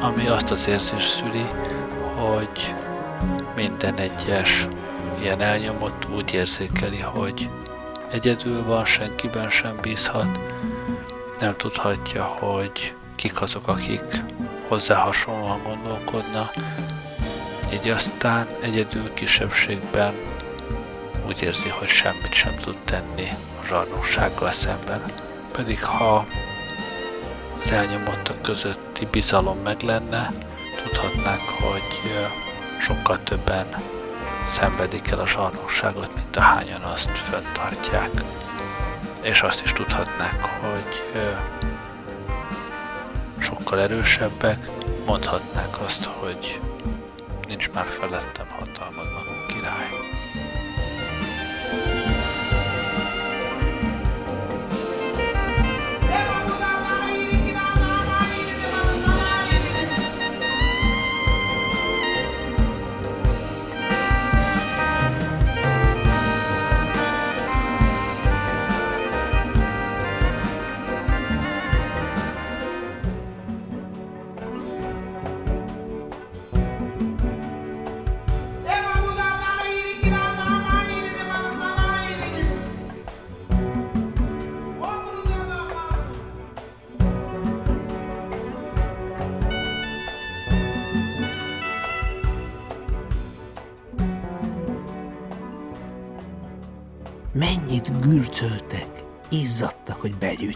ami 0.00 0.26
azt 0.26 0.50
az 0.50 0.68
érzést 0.68 1.08
szüli, 1.08 1.44
hogy 2.16 2.74
minden 3.56 3.98
egyes 3.98 4.68
ilyen 5.20 5.40
elnyomott 5.40 6.06
úgy 6.14 6.34
érzékeli, 6.34 7.00
hogy 7.00 7.48
egyedül 8.10 8.64
van, 8.64 8.84
senkiben 8.84 9.50
sem 9.50 9.76
bízhat, 9.80 10.38
nem 11.40 11.56
tudhatja, 11.56 12.24
hogy 12.24 12.94
kik 13.14 13.40
azok, 13.40 13.68
akik 13.68 14.22
hozzá 14.68 14.96
hasonlóan 14.96 15.62
gondolkodnak, 15.62 16.52
így 17.72 17.88
aztán 17.88 18.46
egyedül 18.60 19.14
kisebbségben 19.14 20.14
úgy 21.26 21.42
érzi, 21.42 21.68
hogy 21.68 21.88
semmit 21.88 22.32
sem 22.32 22.54
tud 22.64 22.76
tenni 22.84 23.28
a 23.62 23.66
zsarnoksággal 23.66 24.50
szemben. 24.50 25.02
Pedig 25.52 25.84
ha 25.84 26.26
az 27.62 27.70
elnyomottak 27.70 28.42
közötti 28.42 29.06
bizalom 29.10 29.58
meg 29.58 29.80
lenne, 29.80 30.32
tudhatnánk, 30.82 31.40
hogy 31.40 31.82
sokkal 32.80 33.22
többen 33.22 33.66
szenvedik 34.46 35.10
el 35.10 35.18
a 35.18 35.26
zsarnokságot, 35.26 36.14
mint 36.14 36.36
ahányan 36.36 36.82
azt 36.82 37.18
föntartják. 37.18 38.10
És 39.20 39.42
azt 39.42 39.64
is 39.64 39.72
tudhatnák, 39.72 40.44
hogy 40.44 41.22
sokkal 43.38 43.80
erősebbek, 43.80 44.68
mondhatnák 45.06 45.80
azt, 45.80 46.04
hogy 46.04 46.60
nincs 47.48 47.70
már 47.70 47.86
felettem 47.86 48.46
hatalmad 48.48 49.06
magunk 49.12 49.46
király. 49.46 50.21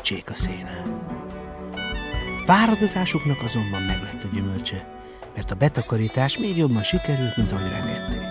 Begyűjtsék 0.08 0.30
a 0.30 0.36
szénát. 0.36 0.88
Fáradozásuknak 2.44 3.42
azonban 3.42 3.82
meglett 3.82 4.24
a 4.24 4.28
gyümölcse, 4.32 4.88
mert 5.34 5.50
a 5.50 5.54
betakarítás 5.54 6.38
még 6.38 6.56
jobban 6.56 6.82
sikerült, 6.82 7.36
mint 7.36 7.52
ahogy 7.52 7.70
remélték. 7.70 8.28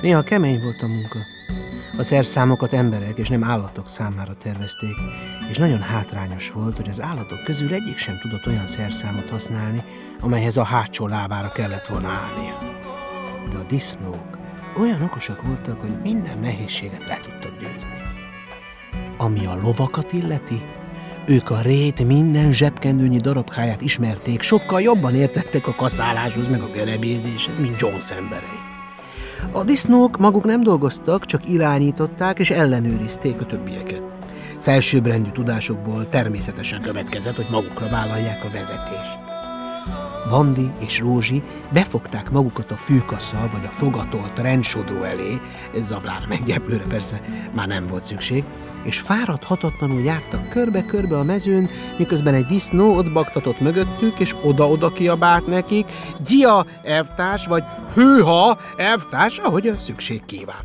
Néha 0.00 0.22
kemény 0.22 0.60
volt 0.60 0.82
a 0.82 0.86
munka. 0.86 1.18
A 1.98 2.02
szerszámokat 2.02 2.72
emberek 2.72 3.18
és 3.18 3.28
nem 3.28 3.44
állatok 3.44 3.88
számára 3.88 4.34
tervezték, 4.34 4.94
és 5.50 5.56
nagyon 5.56 5.82
hátrányos 5.82 6.50
volt, 6.50 6.76
hogy 6.76 6.88
az 6.88 7.00
állatok 7.00 7.44
közül 7.44 7.74
egyik 7.74 7.96
sem 7.96 8.18
tudott 8.18 8.46
olyan 8.46 8.66
szerszámot 8.66 9.28
használni, 9.28 9.82
amelyhez 10.20 10.56
a 10.56 10.64
hátsó 10.64 11.06
lábára 11.06 11.52
kellett 11.52 11.86
volna 11.86 12.08
állnia. 12.08 12.58
De 13.50 13.56
a 13.56 13.62
disznók 13.62 14.38
olyan 14.76 15.02
okosak 15.02 15.42
voltak, 15.42 15.80
hogy 15.80 16.00
minden 16.02 16.38
nehézséget 16.38 17.06
le. 17.06 17.33
Ami 19.24 19.46
a 19.46 19.58
lovakat 19.62 20.12
illeti, 20.12 20.62
ők 21.26 21.50
a 21.50 21.60
rét 21.60 22.06
minden 22.06 22.52
zsebkendőnyi 22.52 23.18
darabkáját 23.18 23.80
ismerték, 23.80 24.42
sokkal 24.42 24.80
jobban 24.80 25.14
értettek 25.14 25.66
a 25.66 25.74
kaszáláshoz 25.74 26.48
meg 26.48 26.60
a 26.60 26.70
gerebézéshez, 26.74 27.58
mint 27.58 27.80
Jones 27.80 28.10
emberei. 28.10 28.58
A 29.52 29.64
disznók 29.64 30.18
maguk 30.18 30.44
nem 30.44 30.62
dolgoztak, 30.62 31.26
csak 31.26 31.48
irányították 31.48 32.38
és 32.38 32.50
ellenőrizték 32.50 33.40
a 33.40 33.46
többieket. 33.46 34.02
Felsőbbrendű 34.60 35.30
tudásokból 35.30 36.08
természetesen 36.08 36.82
következett, 36.82 37.36
hogy 37.36 37.46
magukra 37.50 37.88
vállalják 37.88 38.44
a 38.44 38.50
vezetést. 38.50 39.33
Bandi 40.28 40.70
és 40.80 40.98
Rózsi 40.98 41.42
befogták 41.72 42.30
magukat 42.30 42.70
a 42.70 42.76
fűkasszal 42.76 43.48
vagy 43.52 43.64
a 43.64 43.70
fogatolt 43.70 44.38
rendsodró 44.38 45.02
elé, 45.02 45.40
zablára 45.80 46.26
meggyeplőre 46.28 46.84
persze 46.84 47.20
már 47.52 47.66
nem 47.68 47.86
volt 47.86 48.04
szükség, 48.04 48.44
és 48.82 49.00
fáradhatatlanul 49.00 50.00
jártak 50.00 50.48
körbe-körbe 50.48 51.18
a 51.18 51.22
mezőn, 51.22 51.68
miközben 51.98 52.34
egy 52.34 52.46
disznó 52.46 52.96
ott 52.96 53.12
baktatott 53.12 53.60
mögöttük, 53.60 54.18
és 54.18 54.34
oda-oda 54.42 54.92
kiabált 54.92 55.46
nekik, 55.46 55.86
Gia, 56.26 56.66
elvtárs, 56.82 57.46
vagy 57.46 57.64
hőha, 57.94 58.58
elvtárs, 58.76 59.38
ahogy 59.38 59.68
a 59.68 59.78
szükség 59.78 60.24
kívánta. 60.24 60.64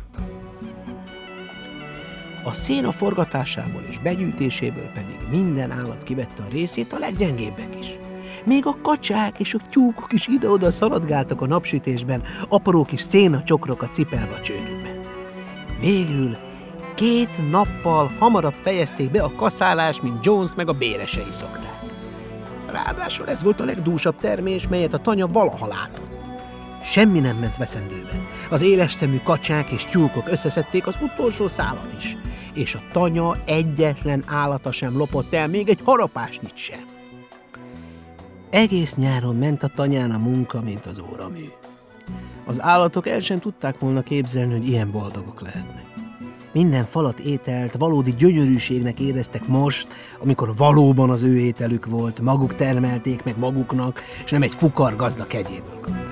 A 2.44 2.52
széna 2.52 2.92
forgatásából 2.92 3.82
és 3.88 3.98
begyűjtéséből 3.98 4.90
pedig 4.94 5.16
minden 5.30 5.70
állat 5.70 6.02
kivette 6.02 6.42
a 6.42 6.50
részét, 6.50 6.92
a 6.92 6.98
leggyengébbek 6.98 7.76
is. 7.80 7.98
Még 8.44 8.66
a 8.66 8.76
kacsák 8.82 9.38
és 9.38 9.54
a 9.54 9.58
tyúkok 9.70 10.12
is 10.12 10.26
ide-oda 10.26 10.70
szaladgáltak 10.70 11.40
a 11.40 11.46
napsütésben, 11.46 12.22
apró 12.48 12.84
kis 12.84 13.06
csokrok 13.44 13.88
cipelve 13.92 14.34
a 14.34 14.40
csőrükben. 14.40 15.00
Végül 15.80 16.36
két 16.94 17.50
nappal 17.50 18.10
hamarabb 18.18 18.54
fejezték 18.62 19.10
be 19.10 19.22
a 19.22 19.34
kaszálás, 19.34 20.00
mint 20.00 20.24
Jones 20.24 20.50
meg 20.56 20.68
a 20.68 20.72
béresei 20.72 21.30
szokták. 21.30 21.80
Ráadásul 22.72 23.28
ez 23.28 23.42
volt 23.42 23.60
a 23.60 23.64
legdúsabb 23.64 24.16
termés, 24.16 24.68
melyet 24.68 24.94
a 24.94 24.98
tanya 24.98 25.26
valaha 25.26 25.66
látott. 25.66 26.18
Semmi 26.84 27.18
nem 27.18 27.36
ment 27.36 27.56
veszendőbe. 27.56 28.28
Az 28.50 28.62
éles 28.62 28.92
szemű 28.92 29.20
kacsák 29.24 29.70
és 29.70 29.84
tyúkok 29.84 30.28
összeszedték 30.28 30.86
az 30.86 30.96
utolsó 31.00 31.48
szálat 31.48 31.94
is, 31.98 32.16
és 32.54 32.74
a 32.74 32.82
tanya 32.92 33.36
egyetlen 33.44 34.24
állata 34.26 34.72
sem 34.72 34.96
lopott 34.96 35.34
el, 35.34 35.48
még 35.48 35.68
egy 35.68 35.80
harapásnyit 35.84 36.56
sem. 36.56 36.89
Egész 38.50 38.94
nyáron 38.94 39.36
ment 39.36 39.62
a 39.62 39.70
tanyán 39.74 40.10
a 40.10 40.18
munka, 40.18 40.60
mint 40.60 40.86
az 40.86 41.02
óramű. 41.12 41.44
Az 42.46 42.60
állatok 42.62 43.06
el 43.08 43.20
sem 43.20 43.38
tudták 43.38 43.78
volna 43.78 44.02
képzelni, 44.02 44.52
hogy 44.52 44.68
ilyen 44.68 44.90
boldogok 44.90 45.40
lehetnek. 45.40 45.84
Minden 46.52 46.84
falat 46.84 47.18
ételt 47.18 47.74
valódi 47.74 48.14
gyönyörűségnek 48.14 49.00
éreztek 49.00 49.46
most, 49.46 49.88
amikor 50.18 50.56
valóban 50.56 51.10
az 51.10 51.22
ő 51.22 51.38
ételük 51.38 51.86
volt, 51.86 52.20
maguk 52.20 52.54
termelték 52.56 53.24
meg 53.24 53.38
maguknak, 53.38 54.00
és 54.24 54.30
nem 54.30 54.42
egy 54.42 54.52
fukar 54.52 54.96
gazda 54.96 55.26
kegyéből 55.26 55.80
kapták. 55.80 56.09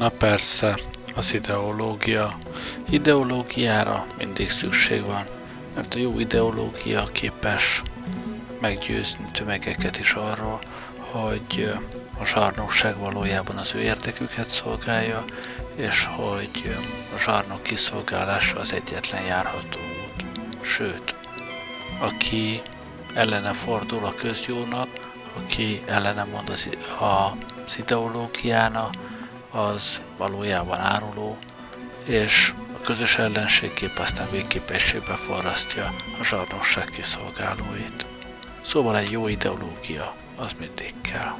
Na 0.00 0.08
persze, 0.08 0.78
az 1.14 1.34
ideológia. 1.34 2.38
Ideológiára 2.90 4.06
mindig 4.18 4.50
szükség 4.50 5.04
van, 5.04 5.26
mert 5.74 5.94
a 5.94 5.98
jó 5.98 6.18
ideológia 6.18 7.08
képes 7.12 7.82
meggyőzni 8.60 9.24
tömegeket 9.32 9.98
is 9.98 10.12
arról, 10.12 10.60
hogy 10.96 11.72
a 12.20 12.24
zsarnokság 12.24 12.98
valójában 12.98 13.56
az 13.56 13.74
ő 13.74 13.80
érdeküket 13.80 14.46
szolgálja, 14.46 15.24
és 15.76 16.04
hogy 16.04 16.76
a 17.14 17.18
zsarnok 17.18 17.62
kiszolgálása 17.62 18.58
az 18.58 18.72
egyetlen 18.72 19.24
járható 19.24 19.78
út. 19.78 20.24
Sőt, 20.64 21.14
aki 21.98 22.62
ellene 23.14 23.52
fordul 23.52 24.04
a 24.04 24.14
közjónak, 24.14 24.88
aki 25.36 25.82
ellene 25.86 26.24
mond 26.24 26.48
az, 26.48 26.68
az 27.66 27.78
ideológiának, 27.78 28.94
az 29.50 30.00
valójában 30.16 30.78
áruló, 30.78 31.38
és 32.04 32.54
a 32.76 32.80
közös 32.80 33.18
ellenségkép 33.18 33.98
aztán 33.98 34.30
végképességbe 34.30 35.14
forrasztja 35.14 35.84
a 36.20 36.24
zsarnosság 36.24 36.84
kiszolgálóit. 36.84 38.06
Szóval 38.62 38.96
egy 38.96 39.10
jó 39.10 39.28
ideológia 39.28 40.14
az 40.36 40.52
mindig 40.58 40.94
kell. 41.00 41.34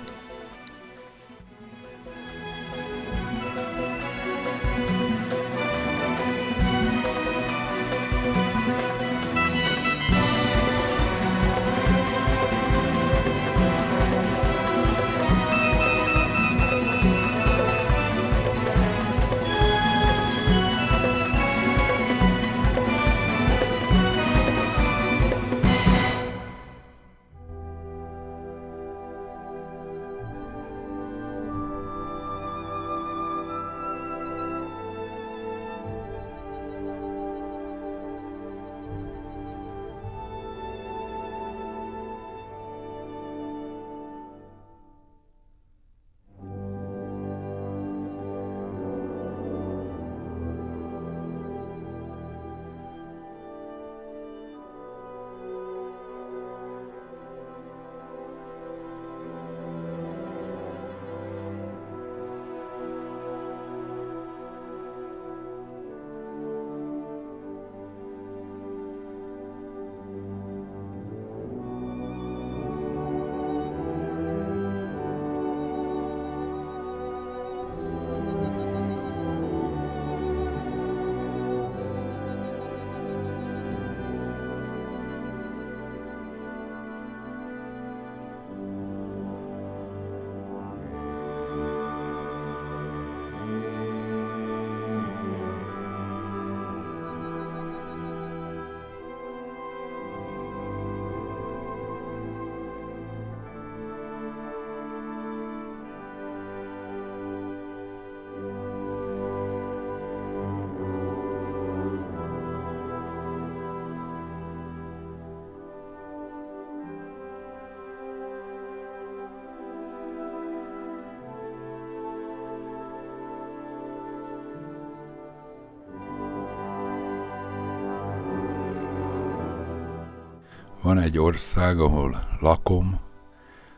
Van 130.90 130.98
egy 130.98 131.18
ország, 131.18 131.81
ahol 131.81 132.37
lakom, 132.40 133.00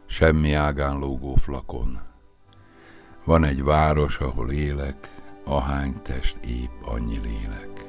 semmi 0.07 0.53
ágán 0.53 0.99
lógó 0.99 1.35
flakon. 1.35 2.01
Van 3.25 3.45
egy 3.45 3.63
város, 3.63 4.19
ahol 4.19 4.51
élek, 4.51 5.15
ahány 5.45 6.03
test 6.03 6.37
épp 6.37 6.85
annyi 6.85 7.19
lélek. 7.19 7.89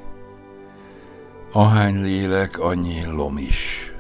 Ahány 1.52 2.02
lélek, 2.02 2.60
annyi 2.60 3.06
lom 3.06 3.38
is. 3.38 3.94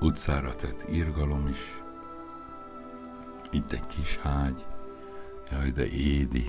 Utcára 0.00 0.54
tett 0.54 0.84
irgalom 0.90 1.46
is. 1.46 1.82
Itt 3.50 3.72
egy 3.72 3.86
kis 3.86 4.18
ágy, 4.22 4.64
jaj 5.50 5.70
de 5.70 5.86
édi, 5.86 6.46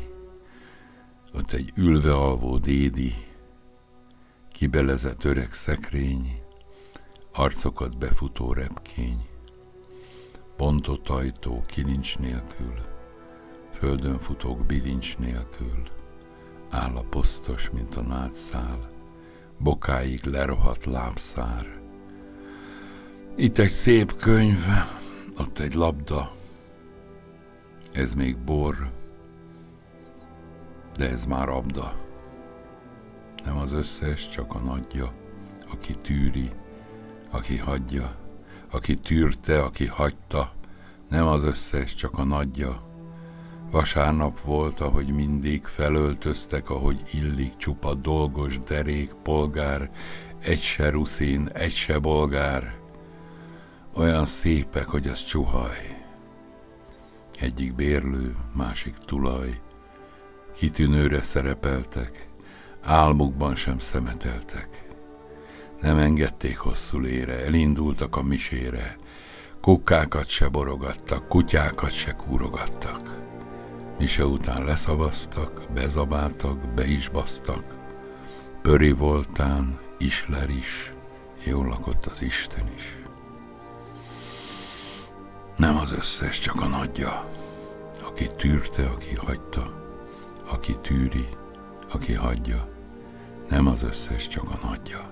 ott 1.34 1.52
egy 1.52 1.72
ülve 1.76 2.14
alvó 2.14 2.58
dédi, 2.58 3.14
kibelezett 4.52 5.24
öreg 5.24 5.54
szekrény, 5.54 6.48
arcokat 7.34 7.98
befutó 7.98 8.54
repkény, 8.54 9.28
pontott 10.56 11.10
ajtó 11.10 11.62
kilincs 11.66 12.18
nélkül, 12.18 12.74
földön 13.74 14.20
futók 14.20 14.66
bilincs 14.66 15.18
nélkül, 15.18 15.84
áll 16.70 16.96
a 16.96 17.04
posztos, 17.04 17.70
mint 17.70 17.96
a 17.96 18.02
nátszál, 18.02 18.90
bokáig 19.58 20.24
lerohadt 20.24 20.86
lábszár. 20.86 21.82
Itt 23.36 23.58
egy 23.58 23.70
szép 23.70 24.16
könyv, 24.16 24.66
ott 25.38 25.60
egy 25.60 25.74
labda, 25.74 26.32
ez 27.94 28.14
még 28.14 28.38
bor, 28.38 28.92
de 30.94 31.10
ez 31.10 31.26
már 31.26 31.50
abda. 31.50 32.08
Nem 33.44 33.58
az 33.58 33.72
összes, 33.72 34.30
csak 34.30 34.54
a 34.54 34.60
nagyja, 34.60 35.14
aki 35.72 35.96
tűri, 35.96 36.50
aki 37.32 37.58
hagyja, 37.58 38.16
aki 38.72 38.96
tűrte, 38.96 39.64
aki 39.64 39.86
hagyta, 39.86 40.52
nem 41.10 41.28
az 41.28 41.44
összes, 41.44 41.96
csak 41.96 42.18
a 42.18 42.24
nagyja. 42.24 42.88
Vasárnap 43.72 44.42
volt, 44.42 44.80
ahogy 44.80 45.08
mindig 45.08 45.66
felöltöztek, 45.66 46.70
ahogy 46.70 47.02
illik 47.12 47.58
csupa 47.58 47.94
dolgos 47.94 48.60
derék, 48.60 49.14
polgár, 49.14 49.90
egy 50.40 50.62
se 50.62 50.90
ruszin, 50.90 51.50
egy 51.54 51.72
se 51.72 52.00
bolgár. 52.00 52.78
Olyan 53.96 54.26
szépek, 54.26 54.88
hogy 54.88 55.08
az 55.08 55.24
csuhaj. 55.24 55.98
Egyik 57.40 57.76
bérlő, 57.76 58.36
másik 58.54 58.98
tulaj. 58.98 59.62
Kitűnőre 60.54 61.22
szerepeltek, 61.22 62.28
álmukban 62.82 63.56
sem 63.56 63.80
szemeteltek 63.80 64.89
nem 65.82 65.98
engedték 65.98 66.58
hosszú 66.58 67.00
lére, 67.00 67.46
elindultak 67.46 68.16
a 68.16 68.24
misére, 68.24 68.98
kukkákat 69.62 70.28
se 70.28 70.48
borogattak, 70.48 71.28
kutyákat 71.28 71.92
se 71.92 72.12
kúrogattak. 72.12 73.18
Mise 74.00 74.26
után 74.26 74.66
leszavaztak, 74.66 75.72
bezabáltak, 75.74 76.74
be 76.74 76.88
is 76.88 77.10
basztak. 77.10 77.64
Pöri 78.62 78.92
voltán, 78.92 79.80
isler 79.98 80.50
is, 80.50 80.94
jól 81.44 81.68
lakott 81.68 82.06
az 82.06 82.22
Isten 82.22 82.72
is. 82.76 82.98
Nem 85.58 85.78
az 85.78 85.92
összes, 85.92 86.40
csak 86.40 86.62
a 86.62 86.68
nagyja, 86.68 87.30
aki 88.04 88.30
tűrte, 88.38 88.86
aki 88.86 89.16
hagyta, 89.16 89.92
aki 90.50 90.76
tűri, 90.82 91.28
aki 91.90 92.14
hagyja, 92.14 92.70
nem 93.50 93.68
az 93.68 93.84
összes, 93.84 94.28
csak 94.28 94.44
a 94.44 94.68
nagyja. 94.68 95.09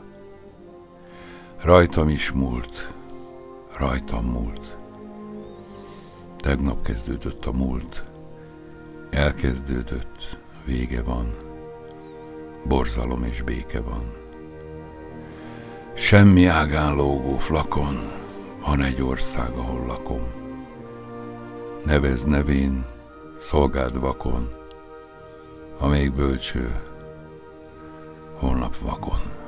Rajtam 1.67 2.10
is 2.10 2.32
múlt, 2.32 2.93
rajtam 3.77 4.25
múlt. 4.25 4.77
Tegnap 6.38 6.82
kezdődött 6.82 7.45
a 7.45 7.51
múlt, 7.51 8.03
elkezdődött, 9.10 10.39
vége 10.65 11.03
van, 11.03 11.36
borzalom 12.65 13.23
és 13.23 13.41
béke 13.41 13.82
van. 13.82 14.12
Semmi 15.93 16.45
ágán 16.45 16.95
lógó 16.95 17.38
flakon, 17.38 17.95
van 18.65 18.82
egy 18.82 19.01
ország, 19.01 19.51
ahol 19.51 19.86
lakom. 19.86 20.23
Nevez 21.86 22.23
nevén, 22.23 22.86
szolgáld 23.38 23.99
vakon, 23.99 24.49
amelyik 25.80 26.13
bölcső, 26.13 26.82
holnap 28.39 28.77
vakon. 28.77 29.46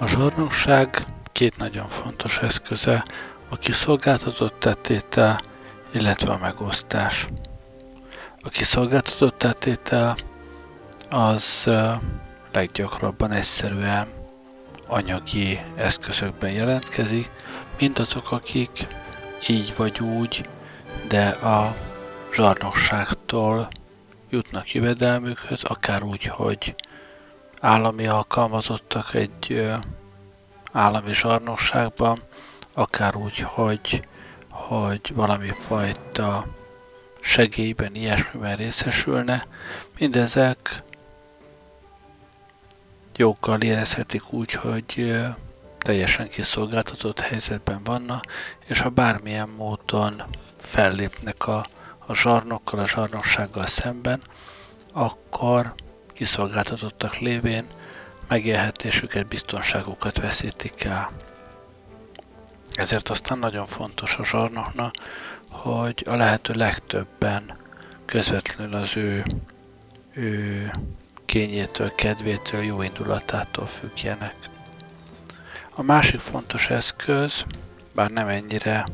A 0.00 0.06
zsarnokság 0.06 1.04
két 1.32 1.56
nagyon 1.56 1.88
fontos 1.88 2.38
eszköze, 2.38 3.04
a 3.48 3.56
kiszolgáltatott 3.56 4.58
tettétel, 4.58 5.40
illetve 5.92 6.32
a 6.32 6.38
megosztás. 6.38 7.28
A 8.42 8.48
kiszolgáltatott 8.48 9.38
tettétel 9.38 10.16
az 11.10 11.70
leggyakrabban 12.52 13.32
egyszerűen 13.32 14.06
anyagi 14.86 15.60
eszközökben 15.76 16.50
jelentkezik, 16.50 17.30
mint 17.78 17.98
azok, 17.98 18.32
akik 18.32 18.86
így 19.48 19.74
vagy 19.76 20.00
úgy, 20.00 20.48
de 21.08 21.28
a 21.28 21.76
zsarnokságtól 22.34 23.68
jutnak 24.30 24.72
jövedelmükhöz, 24.72 25.62
akár 25.64 26.02
úgy, 26.02 26.24
hogy 26.24 26.74
állami 27.60 28.06
alkalmazottak 28.06 29.14
egy 29.14 29.70
állami 30.72 31.12
zsarnokságban, 31.12 32.22
akár 32.72 33.16
úgy, 33.16 33.38
hogy, 33.38 34.08
hogy 34.50 35.14
valami 35.14 35.48
fajta 35.48 36.46
segélyben, 37.20 37.94
ilyesmiben 37.94 38.56
részesülne, 38.56 39.46
mindezek 39.98 40.82
joggal 43.20 43.60
érezhetik 43.60 44.32
úgy, 44.32 44.52
hogy 44.52 45.16
teljesen 45.78 46.28
kiszolgáltatott 46.28 47.20
helyzetben 47.20 47.84
vannak, 47.84 48.24
és 48.66 48.80
ha 48.80 48.88
bármilyen 48.88 49.48
módon 49.48 50.22
fellépnek 50.60 51.46
a, 51.46 51.66
a 52.06 52.14
zsarnokkal, 52.14 52.78
a 52.78 52.88
zsarnoksággal 52.88 53.66
szemben, 53.66 54.20
akkor 54.92 55.74
kiszolgáltatottak 56.12 57.16
lévén 57.16 57.66
megélhetésüket, 58.28 59.26
biztonságukat 59.26 60.20
veszítik 60.20 60.84
el. 60.84 61.10
Ezért 62.72 63.08
aztán 63.08 63.38
nagyon 63.38 63.66
fontos 63.66 64.16
a 64.16 64.24
zsarnoknak, 64.24 64.94
hogy 65.50 66.04
a 66.06 66.14
lehető 66.14 66.52
legtöbben 66.52 67.56
közvetlenül 68.04 68.74
az 68.74 68.96
ő, 68.96 69.24
ő 70.14 70.70
kényétől, 71.30 71.94
kedvétől, 71.94 72.62
jó 72.62 72.82
indulatától 72.82 73.66
függjenek. 73.66 74.34
A 75.74 75.82
másik 75.82 76.20
fontos 76.20 76.70
eszköz, 76.70 77.44
bár 77.94 78.10
nem 78.10 78.28
ennyire 78.28 78.84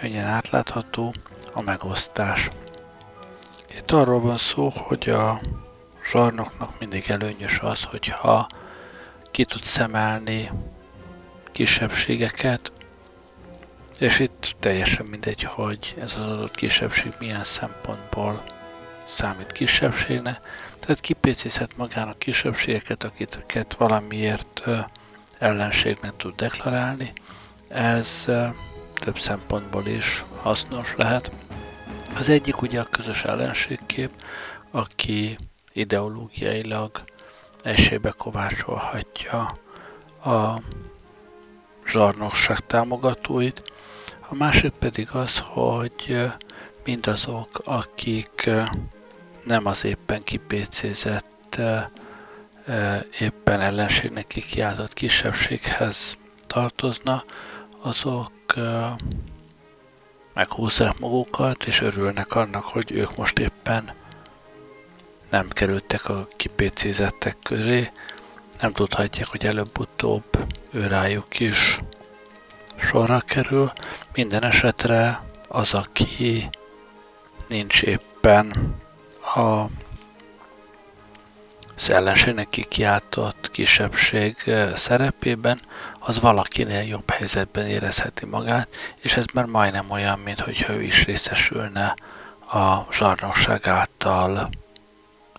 könnyen 0.00 0.26
átlátható, 0.26 1.14
a 1.52 1.60
megosztás. 1.60 2.48
Itt 3.76 3.90
arról 3.90 4.20
van 4.20 4.36
szó, 4.36 4.72
hogy 4.74 5.08
a 5.08 5.40
zsarnoknak 6.10 6.78
mindig 6.78 7.04
előnyös 7.08 7.58
az, 7.58 7.82
hogyha 7.82 8.46
ki 9.30 9.44
tud 9.44 9.62
szemelni 9.62 10.50
kisebbségeket, 11.52 12.72
és 13.98 14.18
itt 14.18 14.54
teljesen 14.60 15.06
mindegy, 15.06 15.42
hogy 15.42 15.94
ez 16.00 16.14
az 16.18 16.30
adott 16.30 16.54
kisebbség 16.54 17.12
milyen 17.18 17.44
szempontból 17.44 18.42
számít 19.04 19.52
kisebbségnek, 19.52 20.40
tehát 20.82 21.00
kipécézhet 21.00 21.76
magának 21.76 22.18
kisebbségeket, 22.18 23.04
akiket 23.04 23.74
valamiért 23.74 24.62
ellenségnek 25.38 26.16
tud 26.16 26.34
deklarálni. 26.34 27.12
Ez 27.68 28.24
több 28.94 29.18
szempontból 29.18 29.86
is 29.86 30.24
hasznos 30.40 30.94
lehet. 30.96 31.30
Az 32.18 32.28
egyik 32.28 32.62
ugye 32.62 32.80
a 32.80 32.88
közös 32.90 33.24
ellenségkép, 33.24 34.10
aki 34.70 35.38
ideológiailag 35.72 37.04
esélybe 37.62 38.10
kovácsolhatja 38.10 39.58
a 40.24 40.60
zsarnokság 41.86 42.58
támogatóit. 42.58 43.62
A 44.28 44.34
másik 44.34 44.72
pedig 44.72 45.08
az, 45.12 45.38
hogy 45.38 46.30
mindazok, 46.84 47.48
akik 47.64 48.50
nem 49.44 49.66
az 49.66 49.84
éppen 49.84 50.22
kipécézett, 50.22 51.60
éppen 53.20 53.60
ellenségnek 53.60 54.26
kikiáltott 54.26 54.92
kisebbséghez 54.92 56.16
tartozna, 56.46 57.24
azok 57.80 58.32
meghúzzák 60.34 60.98
magukat, 60.98 61.64
és 61.64 61.80
örülnek 61.80 62.34
annak, 62.34 62.64
hogy 62.64 62.92
ők 62.92 63.16
most 63.16 63.38
éppen 63.38 63.92
nem 65.30 65.48
kerültek 65.48 66.08
a 66.08 66.26
kipécézettek 66.36 67.36
közé, 67.42 67.90
nem 68.60 68.72
tudhatják, 68.72 69.26
hogy 69.26 69.46
előbb-utóbb 69.46 70.24
ő 70.70 70.86
rájuk 70.86 71.40
is 71.40 71.80
sorra 72.76 73.20
kerül. 73.20 73.72
Minden 74.14 74.44
esetre 74.44 75.22
az, 75.48 75.74
aki 75.74 76.50
nincs 77.48 77.82
éppen 77.82 78.74
a 79.34 79.66
az 81.76 81.90
ellenségnek 81.90 82.48
kikiáltott 82.48 83.50
kisebbség 83.50 84.36
szerepében, 84.74 85.60
az 85.98 86.20
valakinél 86.20 86.82
jobb 86.82 87.10
helyzetben 87.10 87.66
érezheti 87.66 88.26
magát, 88.26 88.68
és 88.96 89.16
ez 89.16 89.24
már 89.34 89.44
majdnem 89.44 89.90
olyan, 89.90 90.18
mint 90.18 90.40
hogyha 90.40 90.72
ő 90.72 90.82
is 90.82 91.04
részesülne 91.04 91.94
a 92.50 92.92
zsarnokság 92.92 93.66
által 93.66 94.50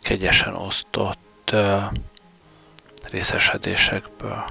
kegyesen 0.02 0.56
osztott 0.56 1.56
részesedésekből. 3.10 4.46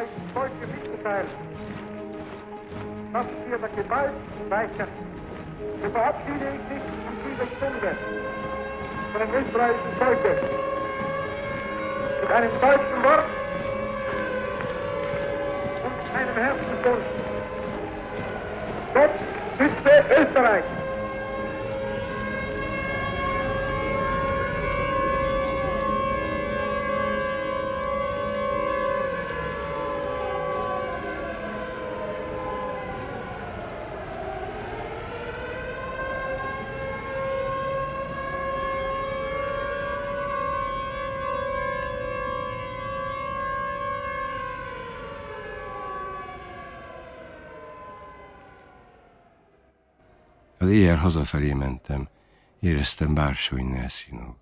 gleichen 0.00 0.30
Volke 0.32 0.66
mitzuteilen, 0.66 1.26
was 3.12 3.26
wir 3.46 3.58
der 3.58 3.68
Gewalt 3.68 4.12
weichen. 4.48 4.88
So 5.82 5.90
verabschiede 5.90 6.46
ich 6.54 6.62
mich 6.72 6.84
in 7.08 7.16
dieser 7.26 7.46
Stunde 7.56 7.96
von 9.12 9.20
dem 9.20 9.30
österreichischen 9.34 9.92
Volke 9.98 10.36
mit 12.22 12.30
einem 12.30 12.50
deutschen 12.60 13.04
Wort 13.04 13.24
und 15.84 16.16
einem 16.16 16.34
Herzenswunsch. 16.34 17.06
Gott 18.94 19.10
schütze 19.58 20.22
Österreich! 20.22 20.79
Hazafelé 51.00 51.52
mentem, 51.52 52.08
éreztem 52.60 53.14
bársony 53.14 53.84
színok, 53.88 54.36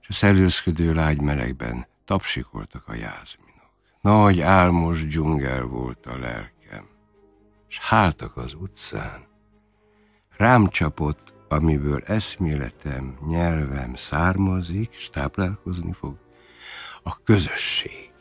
és 0.00 0.08
a 0.08 0.12
szellőzködő 0.12 0.92
lágy 0.92 1.20
melegben 1.20 1.86
tapsikoltak 2.04 2.88
a 2.88 2.94
jázminok. 2.94 3.72
Nagy 4.00 4.40
álmos 4.40 5.06
dzsungel 5.06 5.62
volt 5.62 6.06
a 6.06 6.18
lelkem, 6.18 6.88
s 7.66 7.78
háltak 7.78 8.36
az 8.36 8.54
utcán. 8.54 9.26
Rám 10.36 10.68
csapott, 10.68 11.34
amiből 11.48 12.02
eszméletem, 12.06 13.18
nyelvem 13.26 13.94
származik, 13.94 14.92
s 14.92 15.10
táplálkozni 15.10 15.92
fog, 15.92 16.16
a 17.02 17.22
közösség 17.22 18.12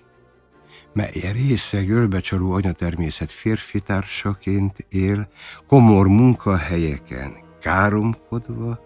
mely 0.97 1.31
része 1.31 1.83
görbecsaró 1.83 2.51
anyatermészet 2.51 3.31
férfi 3.31 3.79
társaként 3.79 4.85
él, 4.89 5.27
komor 5.67 6.07
munkahelyeken 6.07 7.46
káromkodva, 7.61 8.79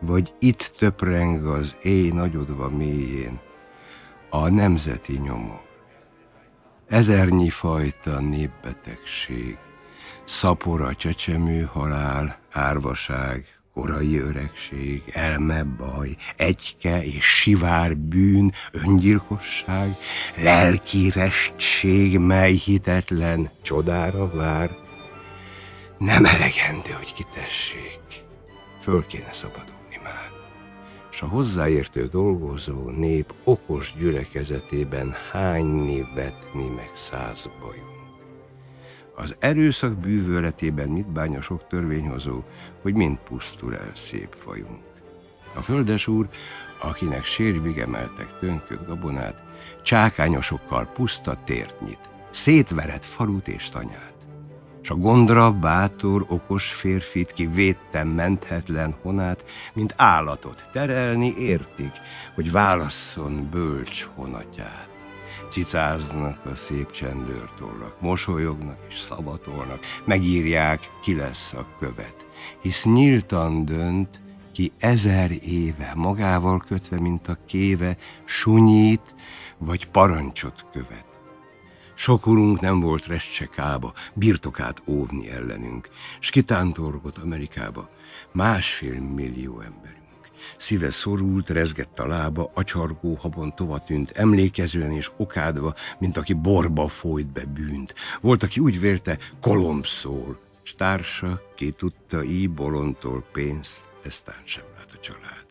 vagy 0.00 0.34
itt 0.38 0.72
töpreng 0.78 1.46
az 1.46 1.76
éj 1.82 2.10
nagyodva 2.10 2.68
mélyén 2.68 3.40
a 4.30 4.48
nemzeti 4.48 5.18
nyomor. 5.18 5.64
Ezernyi 6.88 7.48
fajta 7.48 8.20
népbetegség, 8.20 9.58
szapora 10.24 10.94
csecsemő 10.94 11.62
halál, 11.72 12.38
árvaság, 12.52 13.46
korai 13.74 14.18
öregség, 14.18 15.02
elme 15.12 15.64
baj, 15.64 16.16
egyke 16.36 17.04
és 17.04 17.24
sivár 17.24 17.96
bűn, 17.96 18.52
öngyilkosság, 18.72 19.96
lelki 20.42 21.10
restség, 21.14 22.18
mely 22.18 22.52
hitetlen 22.52 23.50
csodára 23.62 24.30
vár. 24.30 24.85
Nem 25.98 26.24
elegendő, 26.24 26.90
hogy 26.96 27.12
kitessék, 27.12 28.24
föl 28.80 29.06
kéne 29.06 29.32
szabadulni 29.32 30.00
már, 30.02 30.30
s 31.10 31.22
a 31.22 31.26
hozzáértő 31.26 32.06
dolgozó 32.06 32.90
nép 32.90 33.34
okos 33.44 33.94
gyülekezetében 33.98 35.14
hányni, 35.32 36.06
vetni, 36.14 36.68
meg 36.68 36.90
száz 36.94 37.48
bajunk. 37.60 37.96
Az 39.14 39.36
erőszak 39.38 39.96
bűvöletében 39.96 40.88
mit 40.88 41.12
bánya 41.12 41.40
sok 41.40 41.66
törvényhozó, 41.66 42.42
hogy 42.82 42.94
mind 42.94 43.18
pusztul 43.18 43.76
el 43.76 43.90
szép 43.94 44.36
fajunk. 44.38 44.84
A 45.54 45.62
földes 45.62 46.06
úr, 46.06 46.28
akinek 46.78 47.24
sérvig 47.24 47.78
emeltek 47.78 48.38
tönköt 48.38 48.86
gabonát, 48.86 49.42
csákányosokkal 49.82 50.86
puszta 50.86 51.34
tért 51.34 51.80
nyit, 51.80 52.10
szétvered 52.30 53.02
falut 53.02 53.48
és 53.48 53.68
tanyát. 53.68 54.15
S 54.86 54.90
a 54.90 54.94
gondra 54.94 55.52
bátor, 55.52 56.24
okos 56.28 56.72
férfit, 56.72 57.32
ki 57.32 57.46
védtem 57.46 58.08
menthetetlen 58.08 58.94
honát, 59.02 59.44
mint 59.74 59.94
állatot 59.96 60.68
terelni 60.72 61.34
értik, 61.38 61.92
hogy 62.34 62.50
válasszon 62.50 63.48
bölcs 63.50 64.08
honatját. 64.14 64.88
Cicáznak 65.48 66.46
a 66.46 66.54
szép 66.54 66.90
csendőrtollak, 66.90 68.00
mosolyognak 68.00 68.78
és 68.88 68.98
szavatolnak, 68.98 69.80
megírják, 70.04 70.90
ki 71.02 71.16
lesz 71.16 71.52
a 71.52 71.66
követ. 71.78 72.26
Hisz 72.62 72.84
nyíltan 72.84 73.64
dönt, 73.64 74.20
ki 74.52 74.72
ezer 74.78 75.30
éve 75.42 75.92
magával 75.96 76.64
kötve, 76.66 77.00
mint 77.00 77.28
a 77.28 77.38
kéve, 77.46 77.96
sunyít 78.24 79.14
vagy 79.58 79.88
parancsot 79.88 80.66
követ. 80.72 81.05
Sok 81.98 82.26
urunk 82.26 82.60
nem 82.60 82.80
volt 82.80 83.06
restsekába, 83.06 83.92
birtokát 84.14 84.82
óvni 84.86 85.30
ellenünk, 85.30 85.88
s 86.20 86.30
kitántorgott 86.30 87.18
Amerikába 87.18 87.90
másfél 88.32 89.00
millió 89.00 89.60
emberünk. 89.60 90.30
Szíve 90.56 90.90
szorult, 90.90 91.50
rezgett 91.50 91.98
a 91.98 92.06
lába, 92.06 92.50
acsargó 92.54 93.14
habon 93.14 93.54
tovatűnt, 93.54 94.10
emlékezően 94.10 94.92
és 94.92 95.10
okádva, 95.16 95.74
mint 95.98 96.16
aki 96.16 96.32
borba 96.32 96.88
folyt 96.88 97.32
be 97.32 97.44
bűnt. 97.44 97.94
Volt, 98.20 98.42
aki 98.42 98.60
úgy 98.60 98.80
vérte, 98.80 99.18
kolomb 99.40 99.86
szól, 99.86 100.38
s 100.62 100.74
társa 100.74 101.40
ki 101.54 101.70
tudta 101.70 102.24
így 102.24 102.50
bolondtól 102.50 103.24
pénzt, 103.32 103.88
eztán 104.04 104.42
sem 104.44 104.64
lát 104.76 104.92
a 104.92 104.98
család. 104.98 105.46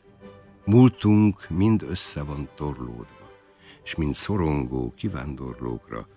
Múltunk 0.65 1.49
mind 1.49 1.85
össze 1.89 2.23
van 2.23 2.49
torlódva, 2.55 3.31
és 3.83 3.95
mint 3.95 4.15
szorongó 4.15 4.93
kivándorlókra 4.97 6.07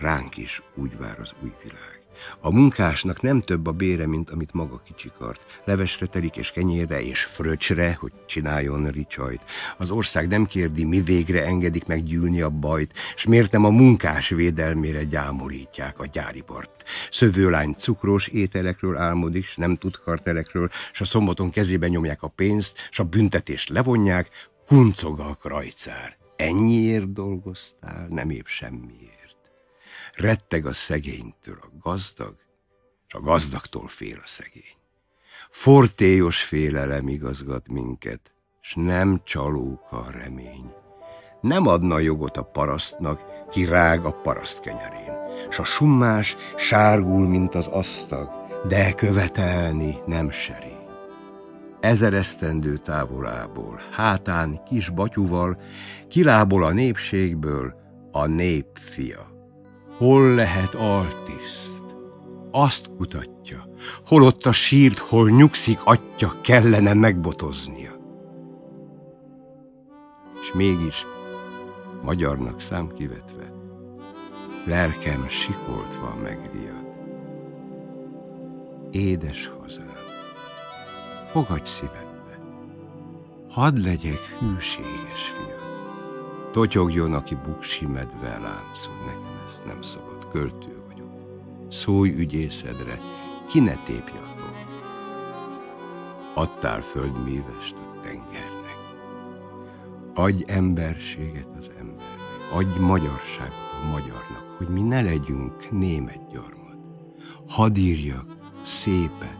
ránk 0.00 0.36
is 0.36 0.62
úgy 0.74 0.98
vár 0.98 1.20
az 1.20 1.34
új 1.42 1.52
világ. 1.62 1.98
A 2.40 2.52
munkásnak 2.52 3.22
nem 3.22 3.40
több 3.40 3.66
a 3.66 3.72
bére, 3.72 4.06
mint 4.06 4.30
amit 4.30 4.52
maga 4.52 4.82
kicsikart. 4.84 5.60
Levesre 5.64 6.06
telik 6.06 6.36
és 6.36 6.50
kenyérre 6.50 7.02
és 7.02 7.24
fröccsre, 7.24 7.96
hogy 8.00 8.12
csináljon 8.26 8.86
ricsajt. 8.86 9.44
Az 9.78 9.90
ország 9.90 10.28
nem 10.28 10.46
kérdi, 10.46 10.84
mi 10.84 11.00
végre 11.00 11.44
engedik 11.44 11.86
meggyűlni 11.86 12.40
a 12.40 12.50
bajt, 12.50 12.92
s 13.16 13.26
miért 13.26 13.52
nem 13.52 13.64
a 13.64 13.70
munkás 13.70 14.28
védelmére 14.28 15.04
gyámolítják 15.04 16.00
a 16.00 16.06
gyáripart. 16.06 16.84
Szövőlány 17.10 17.72
cukros 17.72 18.28
ételekről 18.28 18.96
álmodik, 18.96 19.44
s 19.44 19.56
nem 19.56 19.76
tud 19.76 19.96
kartelekről, 19.96 20.68
s 20.92 21.00
a 21.00 21.04
szombaton 21.04 21.50
kezébe 21.50 21.88
nyomják 21.88 22.22
a 22.22 22.28
pénzt, 22.28 22.88
s 22.90 22.98
a 22.98 23.04
büntetést 23.04 23.68
levonják, 23.68 24.50
kuncog 24.66 25.20
a 25.20 25.34
krajcár. 25.40 26.16
Ennyiért 26.36 27.12
dolgoztál, 27.12 28.06
nem 28.10 28.30
épp 28.30 28.46
semmiért. 28.46 29.17
Retteg 30.20 30.66
a 30.66 30.72
szegénytől 30.72 31.58
a 31.60 31.66
gazdag, 31.82 32.34
és 33.08 33.14
a 33.14 33.20
gazdagtól 33.20 33.88
fél 33.88 34.16
a 34.24 34.26
szegény. 34.26 34.76
Fortélyos 35.50 36.42
félelem 36.42 37.08
igazgat 37.08 37.68
minket, 37.68 38.32
s 38.60 38.74
nem 38.74 39.20
csalók 39.24 39.92
a 39.92 40.10
remény. 40.10 40.72
Nem 41.40 41.66
adna 41.66 41.98
jogot 41.98 42.36
a 42.36 42.42
parasztnak, 42.42 43.20
ki 43.50 43.64
rág 43.64 44.04
a 44.04 44.10
paraszt 44.12 44.60
kenyerén, 44.60 45.12
s 45.50 45.58
a 45.58 45.64
summás 45.64 46.36
sárgul, 46.56 47.28
mint 47.28 47.54
az 47.54 47.66
asztag, 47.66 48.28
de 48.68 48.92
követelni 48.92 49.96
nem 50.06 50.30
serény. 50.30 50.86
Ezer 51.80 52.14
esztendő 52.14 52.76
távolából, 52.76 53.80
hátán 53.92 54.62
kis 54.64 54.90
batyuval, 54.90 55.60
kilábol 56.08 56.64
a 56.64 56.70
népségből 56.70 57.74
a 58.12 58.26
nép 58.26 58.78
fia. 58.78 59.27
Hol 59.98 60.34
lehet 60.34 60.74
altiszt? 60.74 61.84
Azt 62.50 62.90
kutatja, 62.96 63.68
holott 64.06 64.46
a 64.46 64.52
sírt, 64.52 64.98
hol 64.98 65.30
nyugszik 65.30 65.80
atya, 65.84 66.32
kellene 66.40 66.94
megbotoznia. 66.94 67.90
És 70.40 70.52
mégis, 70.52 71.06
magyarnak 72.02 72.60
szám 72.60 72.88
kivetve, 72.88 73.52
lelkem 74.66 75.28
sikoltva 75.28 76.14
megriad. 76.22 76.98
Édes 78.90 79.50
hazám, 79.60 79.94
fogadj 81.30 81.68
szívedbe, 81.68 82.38
hadd 83.50 83.82
legyek 83.82 84.36
hűséges 84.38 85.22
fiam. 85.36 85.58
Totyogjon, 86.52 87.12
aki 87.12 87.36
buksi 87.46 87.86
medve 87.86 88.28
láncol 88.28 88.94
nekem 89.06 89.27
ez 89.48 89.62
nem 89.66 89.82
szabad, 89.82 90.28
költő 90.30 90.82
vagyok. 90.88 91.10
Szólj 91.68 92.14
ügyészedre, 92.14 92.98
ki 93.48 93.60
ne 93.60 93.82
tépje 93.84 94.20
a. 94.20 94.28
Adtál 96.38 96.80
földművest 96.80 97.74
a 97.78 98.00
tengernek. 98.02 98.76
Adj 100.14 100.42
emberséget 100.46 101.48
az 101.58 101.70
embernek, 101.78 102.52
adj 102.54 102.78
magyarságot 102.80 103.72
a 103.82 103.86
magyarnak, 103.90 104.54
hogy 104.56 104.68
mi 104.68 104.82
ne 104.82 105.02
legyünk 105.02 105.70
német 105.70 106.30
gyarmat. 106.32 106.76
Hadd 107.48 107.76
írjak 107.76 108.36
szépet, 108.62 109.38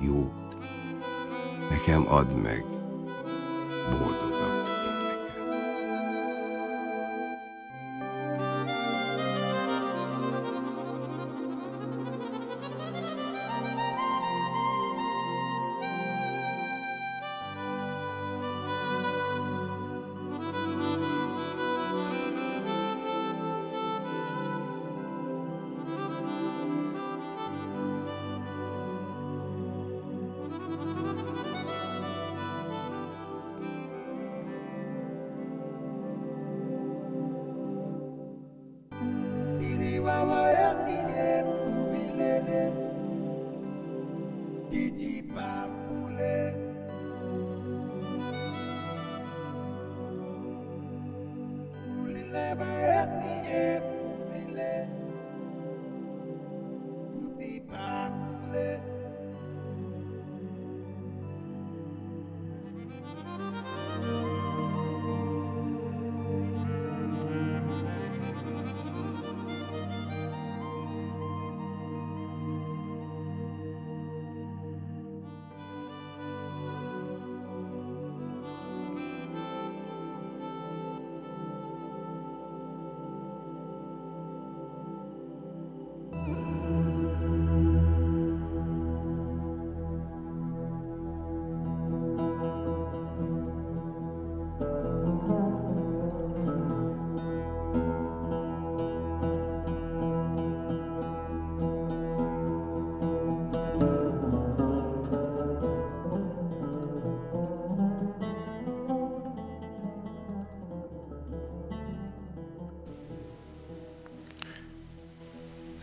jót. 0.00 0.56
Nekem 1.70 2.06
add 2.08 2.28
meg 2.28 2.64
boldogat. 3.90 4.33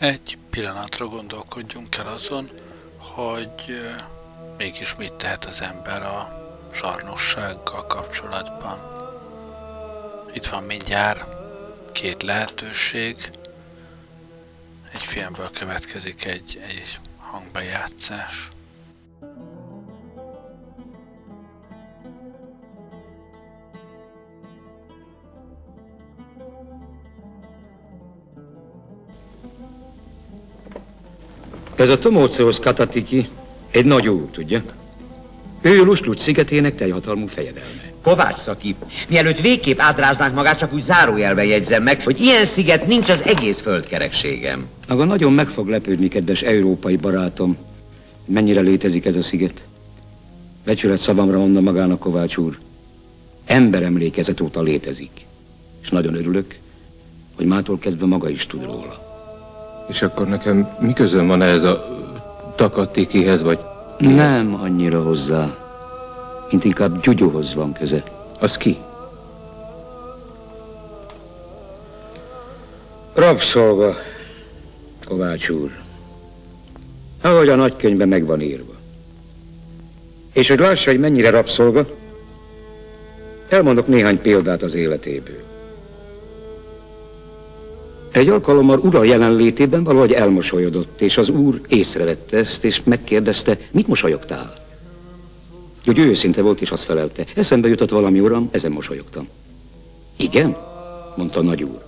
Egy 0.02 0.38
pillanatra 0.50 1.06
gondolkodjunk 1.06 1.96
el 1.96 2.08
azon, 2.08 2.50
hogy 2.98 3.82
mégis 4.58 4.96
mit 4.96 5.14
tehet 5.14 5.46
az 5.46 5.62
ember 5.62 6.04
a 6.04 6.48
zsarnossággal 6.74 7.88
kapcsolatban. 7.88 8.80
Itt 10.34 10.46
van 10.46 10.64
mindjárt 10.64 11.24
két 11.92 12.24
lehetőség. 12.24 13.32
Egy 14.94 15.04
filmből 15.04 15.50
következik 15.52 16.26
egy, 16.26 16.62
egy 16.68 17.00
hangbejátszás. 17.18 18.50
Ez 31.82 31.90
a 31.90 32.00
Tomóceos 32.00 32.60
Katatiki 32.60 33.30
egy 33.72 33.86
nagy 33.86 34.08
úr, 34.08 34.30
tudja? 34.32 34.64
Ő 35.62 35.84
Luslucs 35.84 36.20
szigetének 36.20 36.76
teljhatalmú 36.76 37.28
fejedelme. 37.28 37.92
Kovács 38.04 38.38
szaki, 38.38 38.76
mielőtt 39.10 39.40
végképp 39.40 39.80
átráznánk 39.80 40.36
magát, 40.36 40.58
csak 40.58 40.74
úgy 40.74 40.84
zárójelben 40.84 41.46
jegyzem 41.46 41.84
meg, 41.84 42.04
hogy 42.04 42.22
ilyen 42.22 42.46
sziget 42.46 42.88
nincs 42.88 43.10
az 43.10 43.22
egész 43.26 43.60
földkerekségem. 43.60 44.68
Maga 44.88 45.04
nagyon 45.04 45.34
meg 45.34 45.48
fog 45.48 45.68
lepődni, 45.68 46.08
kedves 46.08 46.42
európai 46.42 46.96
barátom, 46.96 47.58
mennyire 48.26 48.62
létezik 48.62 49.06
ez 49.06 49.16
a 49.16 49.22
sziget. 49.22 49.62
Becsület 50.66 51.00
szavamra 51.00 51.38
mondta 51.38 51.62
magának 51.62 52.00
Kovács 52.00 52.38
úr. 52.38 52.58
Emberemlékezet 53.46 54.42
óta 54.42 54.62
létezik. 54.62 55.26
És 55.82 55.90
nagyon 55.90 56.16
örülök, 56.16 56.58
hogy 57.36 57.46
mától 57.46 57.80
kezdve 57.80 58.06
maga 58.06 58.30
is 58.30 58.46
tud 58.46 58.64
róla. 58.64 59.11
És 59.88 60.02
akkor 60.02 60.28
nekem 60.28 60.76
mi 60.80 60.94
közön 60.94 61.28
van 61.28 61.42
ez 61.42 61.64
a 61.64 62.00
takatikihez, 62.56 63.42
vagy... 63.42 63.60
Nem 63.98 64.60
annyira 64.62 65.02
hozzá, 65.02 65.58
mint 66.50 66.64
inkább 66.64 67.02
Gyugyuhoz 67.02 67.54
van 67.54 67.74
köze. 67.74 68.04
Az 68.40 68.58
ki? 68.58 68.78
Rabszolga, 73.14 73.96
Kovács 75.08 75.50
úr. 75.50 75.72
Ahogy 77.22 77.50
a 77.50 77.56
nagykönyvben 77.56 78.08
meg 78.08 78.26
van 78.26 78.42
írva. 78.42 78.74
És 80.34 80.48
hogy 80.48 80.60
lássa, 80.60 80.90
hogy 80.90 81.00
mennyire 81.00 81.30
rabszolga, 81.30 81.88
elmondok 83.50 83.88
néhány 83.88 84.22
példát 84.22 84.62
az 84.62 84.74
életéből. 84.74 85.51
Egy 88.12 88.30
alkalommal 88.30 88.80
ura 88.80 89.04
jelenlétében 89.04 89.84
valahogy 89.84 90.12
elmosolyodott, 90.12 91.02
és 91.02 91.18
az 91.18 91.30
úr 91.30 91.62
észrevette 91.68 92.38
ezt, 92.38 92.64
és 92.64 92.82
megkérdezte, 92.84 93.58
mit 93.72 93.88
mosolyogtál? 93.88 94.54
Hogy 95.86 95.98
ő 95.98 96.06
őszinte 96.06 96.42
volt, 96.42 96.62
és 96.62 96.72
azt 96.72 96.84
felelte, 96.84 97.26
eszembe 97.36 97.68
jutott 97.68 97.90
valami, 97.90 98.20
uram, 98.20 98.50
ezen 98.52 98.72
mosolyogtam. 98.72 99.28
Igen? 100.18 100.58
mondta 101.16 101.40
a 101.40 101.44
nagy 101.44 101.64
úr. 101.64 101.84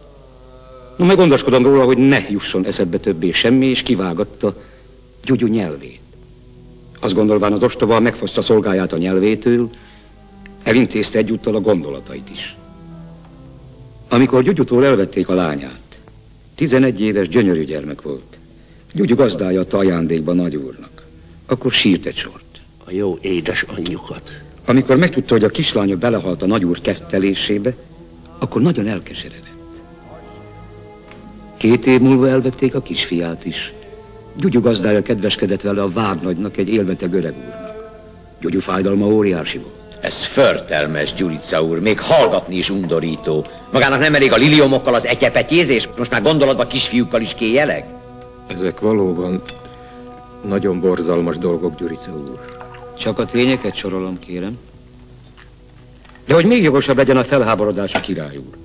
No, 0.98 1.06
meg 1.06 1.16
gondoskodom 1.16 1.64
róla, 1.64 1.84
hogy 1.84 1.98
ne 1.98 2.30
jusson 2.30 2.66
eszedbe 2.66 2.98
többé 2.98 3.32
semmi, 3.32 3.66
és 3.66 3.82
kivágatta 3.82 4.56
Gyugyu 5.24 5.48
nyelvét. 5.48 6.00
Azt 7.00 7.14
gondolván 7.14 7.54
az 7.54 7.64
ostoba 7.64 8.00
megfoszta 8.00 8.42
szolgáját 8.42 8.92
a 8.92 8.98
nyelvétől, 8.98 9.70
elintézte 10.64 11.18
egyúttal 11.18 11.56
a 11.56 11.62
gondolatait 11.62 12.30
is. 12.30 12.56
Amikor 14.10 14.44
Gyugyutól 14.44 14.86
elvették 14.86 15.30
a 15.30 15.34
lányát, 15.34 15.80
11 16.56 17.02
éves 17.02 17.28
gyönyörű 17.28 17.64
gyermek 17.64 18.02
volt. 18.02 18.38
Gyugyu 18.94 19.16
gazdája 19.16 19.60
adta 19.60 19.78
ajándékba 19.78 20.34
nagyúrnak. 20.34 21.06
Akkor 21.46 21.72
sírt 21.72 22.06
egy 22.06 22.16
sort. 22.16 22.62
A 22.86 22.92
jó 22.92 23.18
édes 23.22 23.62
anyjukat. 23.62 24.42
Amikor 24.66 24.98
megtudta, 24.98 25.34
hogy 25.34 25.44
a 25.44 25.50
kislánya 25.50 25.98
belehalt 25.98 26.42
a 26.42 26.46
nagyúr 26.46 26.82
kettelésébe, 26.82 27.76
akkor 28.38 28.62
nagyon 28.62 28.88
elkeseredett. 28.88 29.52
Két 31.58 31.86
év 31.86 32.00
múlva 32.02 32.28
elvették 32.28 32.76
a 32.76 32.82
kisfiát 32.82 33.46
is. 33.46 33.74
Gyugyu 34.36 34.62
gazdája 34.62 35.02
kedveskedett 35.02 35.62
vele 35.62 35.82
a 35.82 35.92
várnagynak, 35.92 36.58
egy 36.58 36.70
élveteg 36.70 37.14
öreg 37.14 37.34
úrnak. 37.38 38.02
Gyugyu 38.42 38.60
fájdalma 38.60 39.06
óriási 39.06 39.58
volt. 39.58 39.83
Ez 40.04 40.26
förtelmes, 40.26 41.14
Gyurica 41.14 41.62
úr, 41.64 41.80
még 41.80 42.00
hallgatni 42.00 42.56
is 42.56 42.70
undorító. 42.70 43.46
Magának 43.72 44.00
nem 44.00 44.16
elég 44.16 44.32
a 44.32 44.36
liliomokkal 44.36 44.94
az 44.94 45.06
ekyepetyézés, 45.06 45.90
most 45.98 46.12
már 46.12 46.22
gondolatban 46.22 46.68
kisfiúkkal 46.68 47.22
is 47.22 47.34
kéjeleg? 47.34 47.86
Ezek 48.48 48.80
valóban 48.80 49.42
nagyon 50.48 50.80
borzalmas 50.80 51.38
dolgok, 51.38 51.76
Gyurica 51.76 52.12
úr. 52.12 52.40
Csak 52.98 53.20
a 53.20 53.26
tényeket 53.26 53.76
sorolom, 53.76 54.20
kérem. 54.20 54.58
De 56.28 56.34
hogy 56.34 56.46
még 56.46 56.64
jogosabb 56.64 56.98
legyen 56.98 57.18
a 57.18 57.24
felháborodás 57.24 57.94
a 57.94 58.00
király 58.00 58.38
úr. 58.38 58.58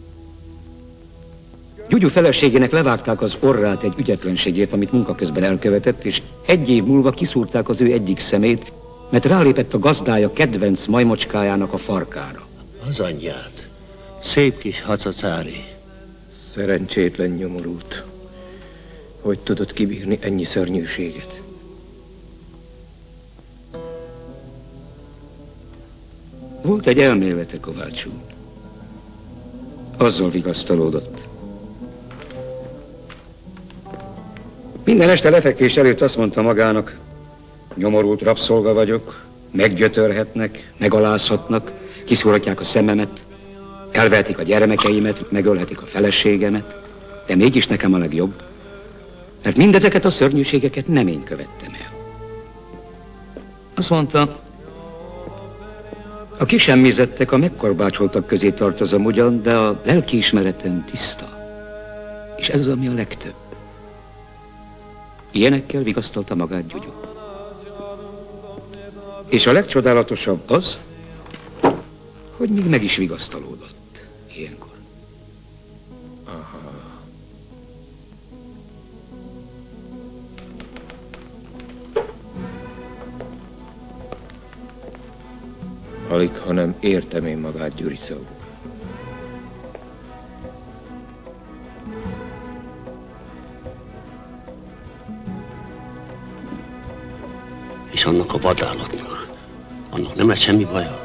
Gyugyu 1.88 2.08
feleségének 2.08 2.72
levágták 2.72 3.22
az 3.22 3.36
orrát 3.40 3.82
egy 3.82 3.94
ügyetlenségért, 3.96 4.72
amit 4.72 4.92
munka 4.92 5.14
közben 5.14 5.42
elkövetett, 5.42 6.04
és 6.04 6.22
egy 6.46 6.68
év 6.68 6.84
múlva 6.84 7.10
kiszúrták 7.10 7.68
az 7.68 7.80
ő 7.80 7.92
egyik 7.92 8.20
szemét, 8.20 8.72
mert 9.08 9.24
rálépett 9.24 9.74
a 9.74 9.78
gazdája 9.78 10.32
kedvenc 10.32 10.86
majmocskájának 10.86 11.72
a 11.72 11.78
farkára. 11.78 12.46
Az 12.88 13.00
anyját. 13.00 13.68
Szép 14.22 14.58
kis 14.58 14.82
hacacári. 14.82 15.64
Szerencsétlen 16.50 17.30
nyomorult. 17.30 18.04
Hogy 19.20 19.38
tudod 19.38 19.72
kibírni 19.72 20.18
ennyi 20.20 20.44
szörnyűséget? 20.44 21.40
Volt 26.62 26.86
egy 26.86 26.98
elmélete 26.98 27.60
Kovács 27.60 28.04
úr. 28.04 28.34
Azzal 29.96 30.30
vigasztalódott. 30.30 31.26
Minden 34.84 35.08
este 35.08 35.30
lefekvés 35.30 35.76
előtt 35.76 36.00
azt 36.00 36.16
mondta 36.16 36.42
magának, 36.42 36.98
nyomorult 37.74 38.22
rabszolga 38.22 38.72
vagyok, 38.72 39.22
meggyötörhetnek, 39.50 40.72
megalázhatnak, 40.78 41.72
kiszúrhatják 42.04 42.60
a 42.60 42.64
szememet, 42.64 43.24
elvehetik 43.92 44.38
a 44.38 44.42
gyermekeimet, 44.42 45.30
megölhetik 45.30 45.82
a 45.82 45.86
feleségemet, 45.86 46.76
de 47.26 47.34
mégis 47.34 47.66
nekem 47.66 47.94
a 47.94 47.98
legjobb, 47.98 48.32
mert 49.42 49.56
mindezeket 49.56 50.04
a 50.04 50.10
szörnyűségeket 50.10 50.86
nem 50.86 51.06
én 51.06 51.24
követtem 51.24 51.72
el. 51.72 51.96
Azt 53.74 53.90
mondta, 53.90 54.40
a 56.38 56.44
kisemmizettek, 56.44 57.32
a 57.32 57.36
megkorbácsoltak 57.36 58.26
közé 58.26 58.50
tartozom 58.50 59.04
ugyan, 59.04 59.42
de 59.42 59.56
a 59.56 59.80
lelkiismeretem 59.84 60.84
tiszta. 60.84 61.28
És 62.36 62.48
ez 62.48 62.60
az, 62.60 62.68
ami 62.68 62.88
a 62.88 62.92
legtöbb. 62.92 63.34
Ilyenekkel 65.32 65.82
vigasztalta 65.82 66.34
magát 66.34 66.66
Gyugyu. 66.66 67.07
És 69.28 69.46
a 69.46 69.52
legcsodálatosabb 69.52 70.50
az, 70.50 70.78
hogy 72.36 72.48
még 72.50 72.64
meg 72.64 72.82
is 72.82 72.96
vigasztalódott 72.96 74.06
ilyenkor. 74.36 74.70
Aha. 76.24 76.58
Alig, 86.08 86.36
hanem 86.36 86.74
értem 86.80 87.26
én 87.26 87.38
magát, 87.38 87.74
Gyurica 87.74 88.14
úr. 88.14 88.26
És 97.90 98.04
annak 98.04 98.34
a 98.34 98.38
vadállatnak, 98.38 99.07
annak 99.98 100.14
nem 100.14 100.28
lett 100.28 100.38
semmi 100.38 100.64
baja. 100.64 100.98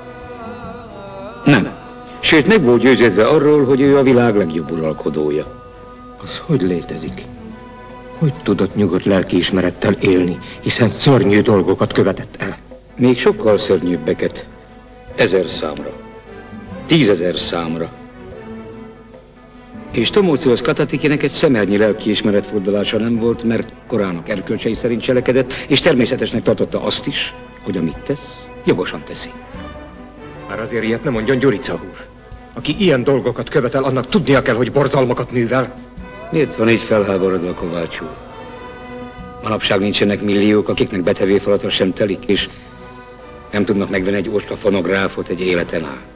Nem. 1.46 1.72
Sőt, 2.20 2.48
meg 2.48 2.64
volt 2.64 2.82
győződve 2.82 3.26
arról, 3.28 3.66
hogy 3.66 3.82
ő 3.82 3.98
a 3.98 4.04
világ 4.04 4.36
legjobb 4.36 4.72
uralkodója. 4.72 5.62
Az 6.24 6.42
hogy 6.46 6.62
létezik? 6.62 7.26
Hogy 8.18 8.34
tudott 8.44 8.76
nyugodt 8.76 9.06
lelkiismerettel 9.06 9.94
élni, 9.94 10.40
hiszen 10.60 10.90
szörnyű 10.90 11.42
dolgokat 11.42 11.94
követett 11.94 12.36
el? 12.38 12.58
Még 12.98 13.18
sokkal 13.18 13.58
szörnyűbbeket. 13.58 14.46
Ezer 15.16 15.46
számra. 15.48 15.92
Tízezer 16.86 17.38
számra. 17.38 17.92
És 19.92 20.10
Tomóciusz 20.10 20.62
Katatikinek 20.62 21.24
egy 21.24 21.32
szemernyi 21.32 21.78
lelkiismeret 21.78 22.46
fordulása 22.46 22.98
nem 22.98 23.20
volt, 23.20 23.44
mert 23.44 23.74
korának 23.88 24.30
erkölcsei 24.30 24.76
szerint 24.76 25.02
cselekedett, 25.02 25.54
és 25.68 25.82
természetesnek 25.82 26.44
tartotta 26.44 26.84
azt 26.84 27.08
is, 27.08 27.34
hogy 27.64 27.78
amit 27.78 27.98
tesz, 27.98 28.43
jogosan 28.64 29.04
teszi. 29.04 29.32
Már 30.50 30.60
azért 30.60 30.84
ilyet 30.84 31.04
nem 31.04 31.14
mondjon 31.14 31.38
Gyurica 31.38 31.74
úr. 31.74 32.06
Aki 32.54 32.76
ilyen 32.80 33.04
dolgokat 33.04 33.50
követel, 33.50 33.84
annak 33.84 34.10
tudnia 34.10 34.42
kell, 34.42 34.56
hogy 34.56 34.72
borzalmakat 34.72 35.32
művel. 35.32 35.76
Miért 36.32 36.56
van 36.56 36.70
így 36.70 36.82
felháborodva 36.82 37.54
Kovács 37.54 38.00
úr? 38.00 38.16
Manapság 39.44 39.80
nincsenek 39.80 40.22
milliók, 40.22 40.70
akiknek 40.70 41.02
betevéfalata 41.02 41.70
sem 41.70 41.94
telik, 41.94 42.26
és 42.26 42.50
nem 43.52 43.66
tudnak 43.66 43.90
megvenni 43.90 44.18
egy 44.18 44.30
osta 44.30 44.56
fonográfot 44.56 45.28
egy 45.28 45.42
életen 45.42 45.86
át. 45.86 46.13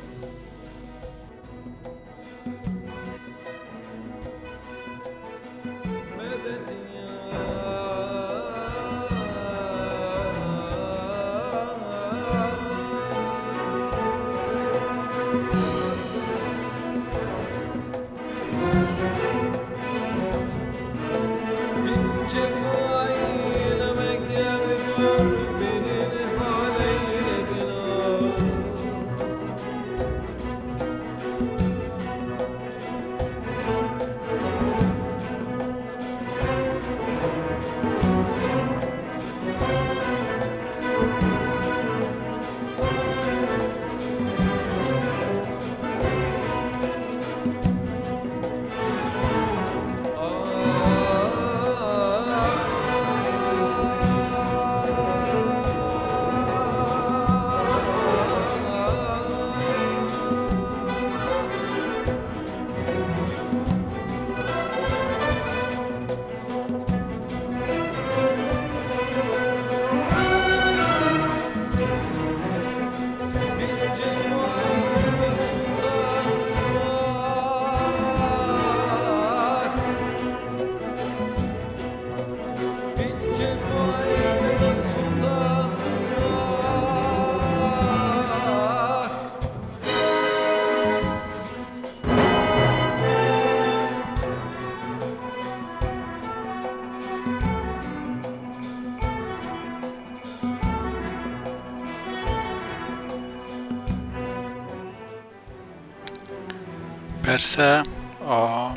Persze 107.38 107.80
a 108.28 108.72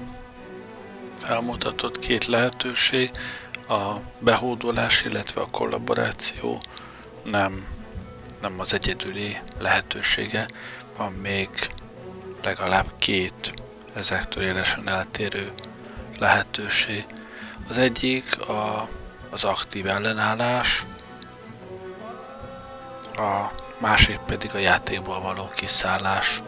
felmutatott 1.17 1.99
két 1.99 2.25
lehetőség, 2.25 3.11
a 3.69 3.95
behódolás, 4.19 5.03
illetve 5.05 5.41
a 5.41 5.51
kollaboráció 5.51 6.63
nem, 7.25 7.67
nem 8.41 8.61
az 8.61 8.75
egyedüli 8.75 9.39
lehetősége, 9.59 10.47
van 10.97 11.13
még 11.13 11.49
legalább 12.43 12.87
két 12.99 13.53
ezektől 13.95 14.43
élesen 14.43 14.89
eltérő 14.89 15.53
lehetőség. 16.19 17.05
Az 17.69 17.79
egyik 17.79 18.41
a, 18.41 18.89
az 19.31 19.45
aktív 19.45 19.87
ellenállás, 19.87 20.87
a 23.15 23.51
másik 23.79 24.19
pedig 24.19 24.51
a 24.55 24.59
játékból 24.59 25.21
való 25.21 25.51
kiszállás. 25.55 26.43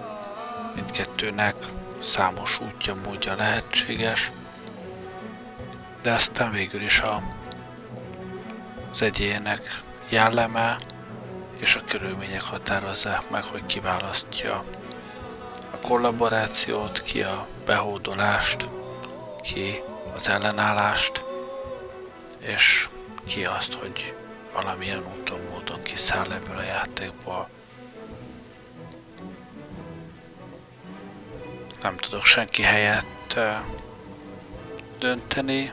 Mindkettőnek 0.75 1.55
számos 2.03 2.61
útja, 2.61 2.95
módja 2.95 3.35
lehetséges, 3.35 4.33
de 6.03 6.13
aztán 6.13 6.53
végül 6.53 6.81
is 6.81 7.01
a, 7.01 7.23
az 8.91 9.03
egyének 9.03 9.83
jelleme 10.09 10.79
és 11.57 11.77
a 11.77 11.85
körülmények 11.89 12.43
határozzák 12.43 13.31
meg, 13.31 13.43
hogy 13.43 13.67
kiválasztja 13.67 14.65
a 15.71 15.77
kollaborációt, 15.77 17.03
ki 17.03 17.23
a 17.23 17.47
behódolást, 17.67 18.69
ki 19.43 19.83
az 20.15 20.29
ellenállást, 20.29 21.25
és 22.39 22.89
ki 23.27 23.45
azt, 23.45 23.73
hogy 23.73 24.15
valamilyen 24.53 25.05
úton, 25.19 25.41
módon 25.51 25.83
kiszáll 25.83 26.33
ebből 26.33 26.57
a 26.57 26.63
játékból. 26.63 27.49
Nem 31.83 31.97
tudok 31.97 32.25
senki 32.25 32.63
helyett 32.63 33.39
dönteni, 34.99 35.73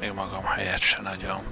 még 0.00 0.12
magam 0.12 0.44
helyett 0.44 0.80
se 0.80 1.02
nagyon. 1.02 1.44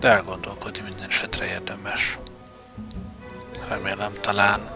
De 0.00 0.08
elgondolkodni 0.08 0.80
minden 0.80 1.08
esetre 1.08 1.46
érdemes. 1.46 2.18
Remélem 3.68 4.12
talán 4.20 4.70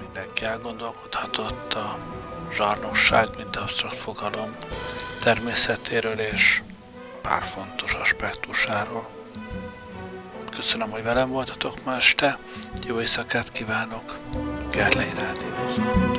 mindenki 0.00 0.44
elgondolkodhatott 0.44 1.74
a 1.74 1.98
zsarnosság, 2.52 3.28
mint 3.36 3.56
absztrakt 3.56 3.96
fogalom 3.96 4.56
természetéről 5.20 6.18
és 6.18 6.62
pár 7.20 7.42
fontos 7.42 7.92
aspektusáról. 7.92 9.08
Köszönöm, 10.56 10.90
hogy 10.90 11.02
velem 11.02 11.28
voltatok 11.28 11.84
ma 11.84 11.94
este, 11.94 12.38
jó 12.86 13.00
éjszakát 13.00 13.52
kívánok, 13.52 14.18
God 14.72 14.96
era 14.96 15.34
de 15.34 15.44
Dios. 15.44 16.11